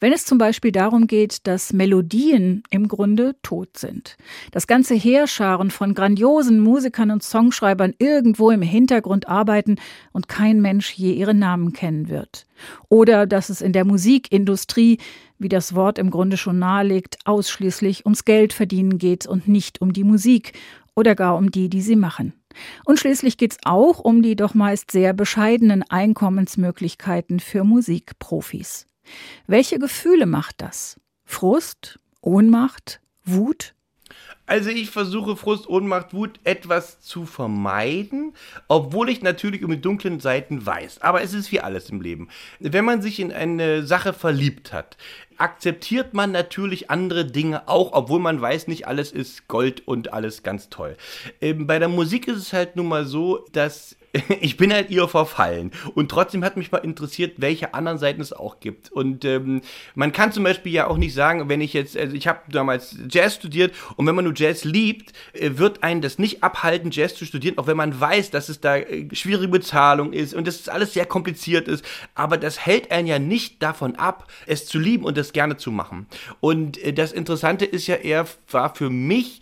Wenn 0.00 0.12
es 0.12 0.24
zum 0.24 0.38
Beispiel 0.38 0.72
darum 0.72 1.06
geht, 1.06 1.46
dass 1.46 1.72
Melodien 1.72 2.62
im 2.70 2.88
Grunde 2.88 3.36
tot 3.42 3.76
sind, 3.76 4.16
dass 4.52 4.66
ganze 4.66 4.94
Heerscharen 4.94 5.70
von 5.70 5.94
grandiosen 5.94 6.60
Musikern 6.60 7.10
und 7.10 7.22
Songschreibern 7.22 7.94
irgendwo 7.98 8.50
im 8.50 8.62
Hintergrund 8.62 9.28
arbeiten 9.28 9.76
und 10.12 10.28
kein 10.28 10.60
Mensch 10.60 10.92
je 10.92 11.12
ihre 11.12 11.34
Namen 11.34 11.72
kennen 11.72 12.08
wird. 12.08 12.46
Oder 12.88 13.26
dass 13.26 13.48
es 13.48 13.60
in 13.60 13.72
der 13.72 13.84
Musikindustrie 13.84 14.98
wie 15.38 15.48
das 15.48 15.74
Wort 15.74 15.98
im 15.98 16.10
Grunde 16.10 16.36
schon 16.36 16.58
nahelegt, 16.58 17.18
ausschließlich 17.24 18.04
ums 18.04 18.24
Geld 18.24 18.52
verdienen 18.52 18.98
geht 18.98 19.26
und 19.26 19.48
nicht 19.48 19.80
um 19.80 19.92
die 19.92 20.04
Musik 20.04 20.52
oder 20.94 21.14
gar 21.14 21.36
um 21.36 21.50
die, 21.50 21.68
die 21.68 21.80
sie 21.80 21.96
machen. 21.96 22.32
Und 22.84 23.00
schließlich 23.00 23.36
geht 23.36 23.52
es 23.52 23.58
auch 23.64 23.98
um 23.98 24.22
die 24.22 24.36
doch 24.36 24.54
meist 24.54 24.90
sehr 24.90 25.12
bescheidenen 25.12 25.82
Einkommensmöglichkeiten 25.82 27.40
für 27.40 27.64
Musikprofis. 27.64 28.86
Welche 29.46 29.78
Gefühle 29.78 30.26
macht 30.26 30.62
das? 30.62 31.00
Frust? 31.24 31.98
Ohnmacht? 32.20 33.00
Wut? 33.24 33.74
Also 34.46 34.68
ich 34.68 34.90
versuche 34.90 35.36
Frust, 35.36 35.68
Ohnmacht, 35.68 36.12
Wut 36.12 36.38
etwas 36.44 37.00
zu 37.00 37.24
vermeiden, 37.24 38.34
obwohl 38.68 39.08
ich 39.08 39.22
natürlich 39.22 39.64
um 39.64 39.70
die 39.70 39.80
dunklen 39.80 40.20
Seiten 40.20 40.64
weiß. 40.66 41.00
Aber 41.00 41.22
es 41.22 41.32
ist 41.32 41.50
wie 41.50 41.60
alles 41.60 41.88
im 41.88 42.02
Leben. 42.02 42.28
Wenn 42.60 42.84
man 42.84 43.00
sich 43.00 43.20
in 43.20 43.32
eine 43.32 43.86
Sache 43.86 44.12
verliebt 44.12 44.72
hat, 44.72 44.98
akzeptiert 45.38 46.12
man 46.12 46.30
natürlich 46.30 46.90
andere 46.90 47.24
Dinge 47.24 47.68
auch, 47.68 47.92
obwohl 47.92 48.20
man 48.20 48.40
weiß, 48.40 48.68
nicht 48.68 48.86
alles 48.86 49.12
ist 49.12 49.48
Gold 49.48 49.86
und 49.88 50.12
alles 50.12 50.42
ganz 50.42 50.68
toll. 50.68 50.96
Ähm, 51.40 51.66
bei 51.66 51.78
der 51.78 51.88
Musik 51.88 52.28
ist 52.28 52.36
es 52.36 52.52
halt 52.52 52.76
nun 52.76 52.88
mal 52.88 53.06
so, 53.06 53.46
dass 53.52 53.96
ich 54.40 54.56
bin 54.56 54.72
halt 54.72 54.90
ihr 54.90 55.08
verfallen. 55.08 55.72
Und 55.94 56.10
trotzdem 56.10 56.44
hat 56.44 56.56
mich 56.56 56.70
mal 56.70 56.78
interessiert, 56.78 57.34
welche 57.38 57.74
anderen 57.74 57.98
Seiten 57.98 58.20
es 58.20 58.32
auch 58.32 58.60
gibt. 58.60 58.92
Und 58.92 59.24
ähm, 59.24 59.60
man 59.94 60.12
kann 60.12 60.32
zum 60.32 60.44
Beispiel 60.44 60.72
ja 60.72 60.86
auch 60.86 60.96
nicht 60.96 61.14
sagen, 61.14 61.48
wenn 61.48 61.60
ich 61.60 61.72
jetzt, 61.72 61.96
also 61.96 62.14
ich 62.14 62.26
habe 62.28 62.40
damals 62.48 62.96
Jazz 63.08 63.34
studiert 63.34 63.74
und 63.96 64.06
wenn 64.06 64.14
man 64.14 64.24
nur 64.24 64.33
Jazz 64.34 64.64
liebt, 64.64 65.12
äh, 65.32 65.52
wird 65.54 65.82
einen 65.82 66.00
das 66.00 66.18
nicht 66.18 66.42
abhalten, 66.42 66.90
Jazz 66.90 67.14
zu 67.14 67.24
studieren, 67.24 67.58
auch 67.58 67.66
wenn 67.66 67.76
man 67.76 67.98
weiß, 67.98 68.30
dass 68.30 68.48
es 68.48 68.60
da 68.60 68.76
äh, 68.76 69.08
schwierige 69.12 69.48
Bezahlung 69.48 70.12
ist 70.12 70.34
und 70.34 70.46
dass 70.46 70.60
es 70.60 70.68
alles 70.68 70.94
sehr 70.94 71.06
kompliziert 71.06 71.68
ist. 71.68 71.84
Aber 72.14 72.36
das 72.36 72.64
hält 72.64 72.90
einen 72.90 73.08
ja 73.08 73.18
nicht 73.18 73.62
davon 73.62 73.96
ab, 73.96 74.30
es 74.46 74.66
zu 74.66 74.78
lieben 74.78 75.04
und 75.04 75.16
das 75.16 75.32
gerne 75.32 75.56
zu 75.56 75.70
machen. 75.70 76.06
Und 76.40 76.82
äh, 76.82 76.92
das 76.92 77.12
Interessante 77.12 77.64
ist 77.64 77.86
ja 77.86 77.96
eher, 77.96 78.26
war 78.50 78.74
für 78.74 78.90
mich 78.90 79.40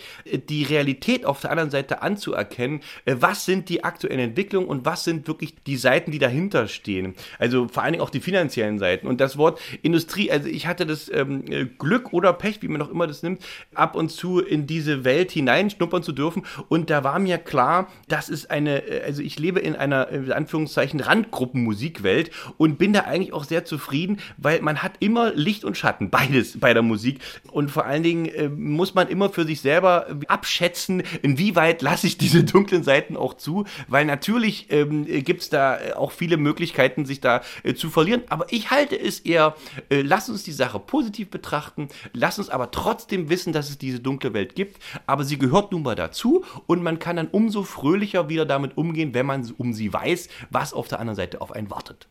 die 0.49 0.65
Realität 0.65 1.25
auf 1.25 1.41
der 1.41 1.51
anderen 1.51 1.71
Seite 1.71 2.03
anzuerkennen. 2.03 2.81
Was 3.07 3.45
sind 3.45 3.69
die 3.69 3.85
aktuellen 3.85 4.21
Entwicklungen 4.21 4.69
und 4.69 4.85
was 4.85 5.05
sind 5.05 5.27
wirklich 5.27 5.55
die 5.67 5.77
Seiten, 5.77 6.11
die 6.11 6.19
dahinter 6.19 6.69
stehen? 6.69 7.15
Also 7.39 7.69
vor 7.69 7.83
allen 7.83 7.93
Dingen 7.93 8.03
auch 8.03 8.11
die 8.11 8.21
finanziellen 8.21 8.79
Seiten. 8.79 9.07
Und 9.07 9.21
das 9.21 9.37
Wort 9.37 9.61
Industrie, 9.83 10.31
also 10.31 10.49
ich 10.49 10.67
hatte 10.67 10.87
das 10.87 11.11
ähm, 11.13 11.45
äh, 11.49 11.67
Glück 11.67 12.13
oder 12.13 12.33
Pech, 12.33 12.63
wie 12.63 12.69
man 12.69 12.83
auch 12.83 12.91
immer 12.91 13.07
das 13.07 13.23
nimmt, 13.23 13.43
ab 13.75 13.95
und 13.95 14.11
zu 14.11 14.41
in 14.41 14.67
diese 14.67 14.82
Welt 15.05 15.31
hineinschnuppern 15.31 16.03
zu 16.03 16.13
dürfen. 16.13 16.45
Und 16.69 16.91
da 16.91 17.05
war 17.05 17.19
mir 17.19 17.39
klar, 17.39 17.89
das 18.09 18.29
ist 18.29 18.51
eine, 18.51 18.87
äh, 18.87 19.05
also 19.05 19.23
ich 19.23 19.39
lebe 19.39 19.61
in 19.61 19.77
einer, 19.77 20.09
äh, 20.11 20.17
in 20.17 20.33
Anführungszeichen, 20.33 21.01
Randgruppenmusikwelt 21.01 22.31
und 22.57 22.79
bin 22.79 22.93
da 22.93 23.01
eigentlich 23.01 23.33
auch 23.33 23.45
sehr 23.45 23.65
zufrieden, 23.65 24.19
weil 24.37 24.61
man 24.63 24.83
hat 24.83 24.93
immer 25.01 25.33
Licht 25.35 25.65
und 25.65 25.77
Schatten, 25.77 26.11
beides 26.11 26.59
bei 26.59 26.75
der 26.75 26.83
Musik. 26.83 27.21
Und 27.51 27.71
vor 27.71 27.87
allen 27.87 28.03
Dingen 28.03 28.27
äh, 28.27 28.49
muss 28.49 28.95
man 28.95 29.09
immer 29.09 29.31
für 29.31 29.45
sich 29.45 29.61
selber 29.61 30.07
äh, 30.09 30.27
abschätzen, 30.27 31.03
inwieweit 31.23 31.83
lasse 31.83 32.07
ich 32.07 32.19
diese 32.19 32.45
dunklen 32.45 32.83
Seiten 32.83 33.17
auch 33.17 33.35
zu, 33.35 33.65
weil 33.89 34.05
natürlich 34.05 34.67
ähm, 34.71 35.07
gibt 35.07 35.43
es 35.43 35.51
da 35.51 35.79
auch 35.97 36.13
viele 36.13 36.37
Möglichkeiten, 36.37 37.05
sich 37.05 37.21
da 37.21 37.43
äh, 37.63 37.75
zu 37.75 37.91
verlieren. 37.91 38.23
Aber 38.29 38.47
ich 38.51 38.71
halte 38.71 38.99
es 38.99 39.21
eher, 39.21 39.57
äh, 39.89 40.03
lass 40.03 40.29
uns 40.29 40.43
die 40.43 40.53
Sache 40.53 40.79
positiv 40.79 41.31
betrachten, 41.31 41.89
lass 42.13 42.39
uns 42.39 42.49
aber 42.49 42.71
trotzdem 42.71 43.29
wissen, 43.29 43.53
dass 43.53 43.71
es 43.71 43.79
diese 43.79 44.01
dunkle 44.01 44.35
Welt 44.35 44.55
gibt. 44.55 44.72
Aber 45.07 45.25
sie 45.25 45.39
gehört 45.39 45.73
nun 45.73 45.83
mal 45.83 45.95
dazu 45.95 46.45
und 46.67 46.83
man 46.83 46.99
kann 46.99 47.17
dann 47.17 47.29
umso 47.29 47.63
fröhlicher 47.63 48.29
wieder 48.29 48.47
damit 48.47 48.77
umgehen, 48.77 49.15
wenn 49.15 49.27
man 49.27 49.51
um 49.59 49.73
sie 49.73 49.93
weiß, 49.93 50.29
was 50.51 50.73
auf 50.73 50.89
der 50.89 51.01
anderen 51.01 51.17
Seite 51.17 51.41
auf 51.41 51.53
einen 51.53 51.71
wartet. 51.71 52.09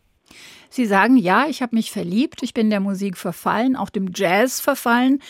Sie 0.70 0.86
sagen, 0.86 1.18
ja, 1.18 1.46
ich 1.48 1.60
habe 1.60 1.76
mich 1.76 1.92
verliebt, 1.92 2.42
ich 2.42 2.54
bin 2.54 2.70
der 2.70 2.80
Musik 2.80 3.18
verfallen, 3.18 3.76
auch 3.76 3.90
dem 3.90 4.10
Jazz 4.14 4.60
verfallen. 4.60 5.20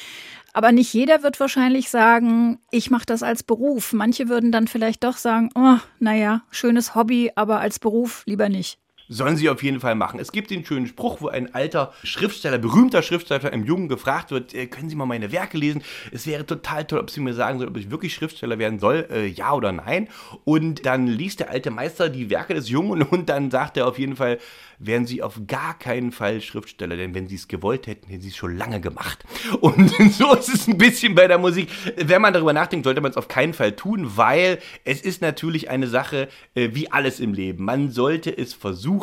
Aber 0.53 0.71
nicht 0.71 0.93
jeder 0.93 1.23
wird 1.23 1.41
wahrscheinlich 1.41 1.89
sagen, 1.89 2.59
ich 2.71 2.91
mache 2.91 3.07
das 3.07 3.23
als 3.23 3.43
Beruf. 3.43 3.93
Manche 3.93 4.29
würden 4.29 4.53
dann 4.53 4.69
vielleicht 4.69 5.03
doch 5.03 5.17
sagen, 5.17 5.51
oh, 5.55 5.79
naja, 5.99 6.43
schönes 6.51 6.95
Hobby, 6.95 7.33
aber 7.35 7.59
als 7.59 7.79
Beruf 7.79 8.23
lieber 8.27 8.49
nicht. 8.49 8.79
Sollen 9.13 9.37
sie 9.37 9.51
auf 9.51 9.63
jeden 9.63 9.79
Fall 9.79 9.95
machen. 9.95 10.19
Es 10.19 10.33
gibt 10.33 10.51
den 10.51 10.65
schönen 10.65 10.87
Spruch, 10.87 11.21
wo 11.21 11.29
ein 11.29 11.55
alter 11.55 11.93
Schriftsteller, 12.03 12.57
berühmter 12.57 13.03
Schriftsteller 13.03 13.53
im 13.53 13.67
Jungen 13.67 13.89
gefragt 13.89 14.31
wird, 14.31 14.55
äh, 14.55 14.67
können 14.67 14.89
Sie 14.89 14.97
mal 14.97 15.05
meine 15.05 15.31
Werke 15.33 15.59
lesen? 15.59 15.83
Es 16.13 16.27
wäre 16.27 16.47
total 16.47 16.87
toll, 16.87 16.99
ob 16.99 17.11
Sie 17.11 17.21
mir 17.21 17.35
sagen 17.35 17.59
sollen, 17.59 17.69
ob 17.69 17.77
ich 17.77 17.91
wirklich 17.91 18.15
Schriftsteller 18.15 18.59
werden 18.59 18.79
soll, 18.79 19.07
äh, 19.11 19.27
ja 19.27 19.53
oder 19.53 19.71
nein. 19.71 20.09
Und 20.45 20.87
dann 20.87 21.07
liest 21.07 21.41
der 21.41 21.51
alte 21.51 21.71
Meister 21.71 22.09
die 22.09 22.31
Werke 22.31 22.55
des 22.55 22.71
Jungen 22.71 23.03
und 23.11 23.29
dann 23.29 23.51
sagt 23.51 23.77
er 23.77 23.87
auf 23.87 23.99
jeden 23.99 24.17
Fall, 24.17 24.39
wären 24.79 25.07
Sie 25.07 25.23
auf 25.23 25.41
gar 25.47 25.79
keinen 25.79 26.11
Fall 26.11 26.41
Schriftsteller, 26.41 26.97
denn 26.97 27.15
wenn 27.15 27.29
Sie 27.29 27.37
es 27.37 27.49
gewollt 27.49 27.87
hätten, 27.87 28.09
hätten 28.09 28.23
Sie 28.23 28.31
es 28.31 28.37
schon 28.37 28.57
lange 28.57 28.81
gemacht. 28.81 29.25
Und 29.61 29.91
so 30.13 30.35
ist 30.35 30.49
es 30.49 30.67
ein 30.67 30.79
bisschen 30.79 31.15
bei 31.15 31.29
der 31.29 31.39
Musik. 31.39 31.69
Wenn 31.97 32.23
man 32.23 32.33
darüber 32.33 32.53
nachdenkt, 32.53 32.85
sollte 32.85 33.01
man 33.01 33.11
es 33.11 33.17
auf 33.17 33.29
keinen 33.29 33.53
Fall 33.53 33.73
tun, 33.73 34.17
weil 34.17 34.59
es 34.85 35.03
ist 35.03 35.23
natürlich 35.23 35.71
eine 35.71 35.87
Sache 35.87 36.29
äh, 36.55 36.71
wie 36.73 36.91
alles 36.91 37.21
im 37.21 37.33
Leben. 37.35 37.65
Man 37.65 37.91
sollte 37.91 38.37
es 38.37 38.55
versuchen, 38.55 39.02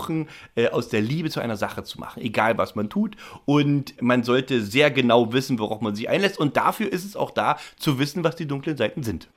äh, 0.56 0.70
aus 0.70 0.90
der 0.90 1.02
Liebe 1.02 1.30
zu 1.30 1.40
einer 1.40 1.58
Sache 1.58 1.84
zu 1.84 2.00
machen, 2.00 2.22
egal 2.22 2.58
was 2.58 2.76
man 2.76 2.90
tut. 2.90 3.16
Und 3.46 4.02
man 4.02 4.24
sollte 4.24 4.62
sehr 4.62 4.92
genau 4.92 5.34
wissen, 5.34 5.60
worauf 5.60 5.82
man 5.82 5.96
sich 5.96 6.10
einlässt. 6.10 6.40
Und 6.40 6.58
dafür 6.58 6.92
ist 6.92 7.06
es 7.06 7.16
auch 7.16 7.32
da, 7.32 7.58
zu 7.78 8.00
wissen, 8.00 8.24
was 8.24 8.36
die 8.36 8.48
dunklen 8.48 8.78
Seiten 8.78 9.04
sind. 9.04 9.30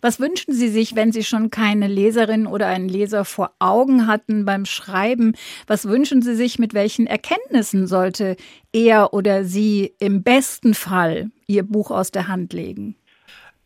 Was 0.00 0.20
wünschen 0.20 0.54
Sie 0.54 0.68
sich, 0.68 0.94
wenn 0.94 1.12
Sie 1.12 1.24
schon 1.24 1.50
keine 1.50 1.88
Leserin 1.88 2.46
oder 2.46 2.66
einen 2.66 2.88
Leser 2.88 3.24
vor 3.24 3.52
Augen 3.58 4.06
hatten 4.06 4.44
beim 4.44 4.64
Schreiben? 4.64 5.34
Was 5.66 5.86
wünschen 5.86 6.22
Sie 6.22 6.34
sich, 6.34 6.58
mit 6.58 6.74
welchen 6.74 7.06
Erkenntnissen 7.06 7.86
sollte 7.86 8.36
er 8.72 9.14
oder 9.14 9.44
sie 9.44 9.94
im 9.98 10.22
besten 10.22 10.74
Fall 10.74 11.30
Ihr 11.46 11.62
Buch 11.62 11.90
aus 11.90 12.10
der 12.10 12.28
Hand 12.28 12.52
legen? 12.52 12.96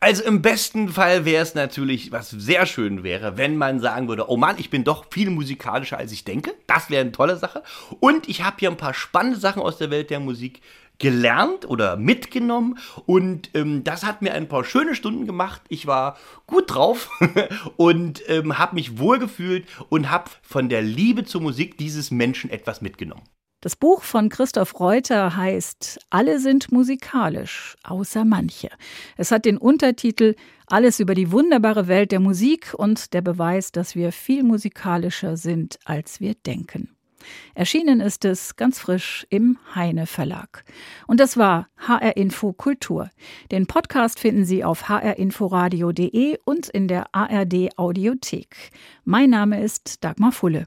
Also 0.03 0.25
im 0.25 0.41
besten 0.41 0.89
Fall 0.89 1.27
wäre 1.27 1.43
es 1.43 1.55
natürlich, 1.55 2.11
was 2.11 2.31
sehr 2.31 2.65
schön 2.65 3.03
wäre, 3.03 3.37
wenn 3.37 3.59
man 3.59 3.81
sagen 3.81 4.09
würde, 4.09 4.31
oh 4.31 4.39
Mann, 4.39 4.57
ich 4.59 4.71
bin 4.71 4.83
doch 4.83 5.05
viel 5.11 5.29
musikalischer, 5.29 5.99
als 5.99 6.11
ich 6.11 6.25
denke. 6.25 6.55
Das 6.67 6.89
wäre 6.89 7.03
eine 7.03 7.13
tolle 7.13 7.37
Sache. 7.37 7.63
Und 8.01 8.27
ich 8.27 8.43
habe 8.43 8.57
hier 8.59 8.71
ein 8.71 8.79
paar 8.79 8.95
spannende 8.95 9.39
Sachen 9.39 9.61
aus 9.61 9.77
der 9.77 9.91
Welt 9.91 10.09
der 10.09 10.19
Musik 10.19 10.63
gelernt 10.99 11.69
oder 11.69 11.97
mitgenommen 11.97 12.79
und 13.07 13.51
ähm, 13.55 13.85
das 13.85 14.05
hat 14.05 14.21
mir 14.21 14.35
ein 14.35 14.49
paar 14.49 14.65
schöne 14.65 14.95
Stunden 14.95 15.27
gemacht. 15.27 15.63
Ich 15.69 15.87
war 15.87 16.19
gut 16.47 16.75
drauf 16.75 17.11
und 17.77 18.23
ähm, 18.29 18.59
habe 18.59 18.75
mich 18.75 18.99
wohlgefühlt 18.99 19.67
und 19.89 20.11
habe 20.11 20.31
von 20.43 20.69
der 20.69 20.83
Liebe 20.83 21.25
zur 21.25 21.41
Musik 21.41 21.79
dieses 21.79 22.11
Menschen 22.11 22.51
etwas 22.51 22.83
mitgenommen. 22.83 23.23
Das 23.63 23.77
Buch 23.77 24.03
von 24.03 24.31
Christoph 24.31 24.81
Reuter 24.81 25.37
heißt 25.37 26.01
Alle 26.09 26.41
sind 26.41 26.73
musikalisch, 26.73 27.77
außer 27.83 28.25
manche. 28.25 28.71
Es 29.19 29.31
hat 29.31 29.45
den 29.45 29.59
Untertitel 29.59 30.35
Alles 30.67 30.99
über 30.99 31.15
die 31.15 31.31
wunderbare 31.31 31.87
Welt 31.87 32.11
der 32.11 32.21
Musik 32.21 32.73
und 32.75 33.13
der 33.13 33.21
Beweis, 33.21 33.71
dass 33.71 33.95
wir 33.95 34.13
viel 34.13 34.45
musikalischer 34.45 35.37
sind, 35.37 35.79
als 35.85 36.21
wir 36.21 36.35
denken. 36.35 36.97
Erschienen 37.55 38.01
ist 38.01 38.25
es 38.25 38.57
ganz 38.57 38.79
frisch 38.79 39.27
im 39.29 39.59
Heine 39.75 40.07
Verlag. 40.07 40.65
Und 41.07 41.21
das 41.21 41.37
war 41.37 41.69
HR 41.77 42.17
Info 42.17 42.55
Kultur. 42.55 43.11
Den 43.51 43.67
Podcast 43.67 44.21
finden 44.21 44.47
Sie 44.47 44.65
auf 44.65 44.89
hrinforadio.de 44.89 46.39
und 46.47 46.71
in 46.71 46.89
der 46.89 47.15
ARD 47.15 47.77
Audiothek. 47.77 48.71
Mein 49.05 49.29
Name 49.29 49.63
ist 49.63 50.03
Dagmar 50.03 50.33
Fulle. 50.33 50.67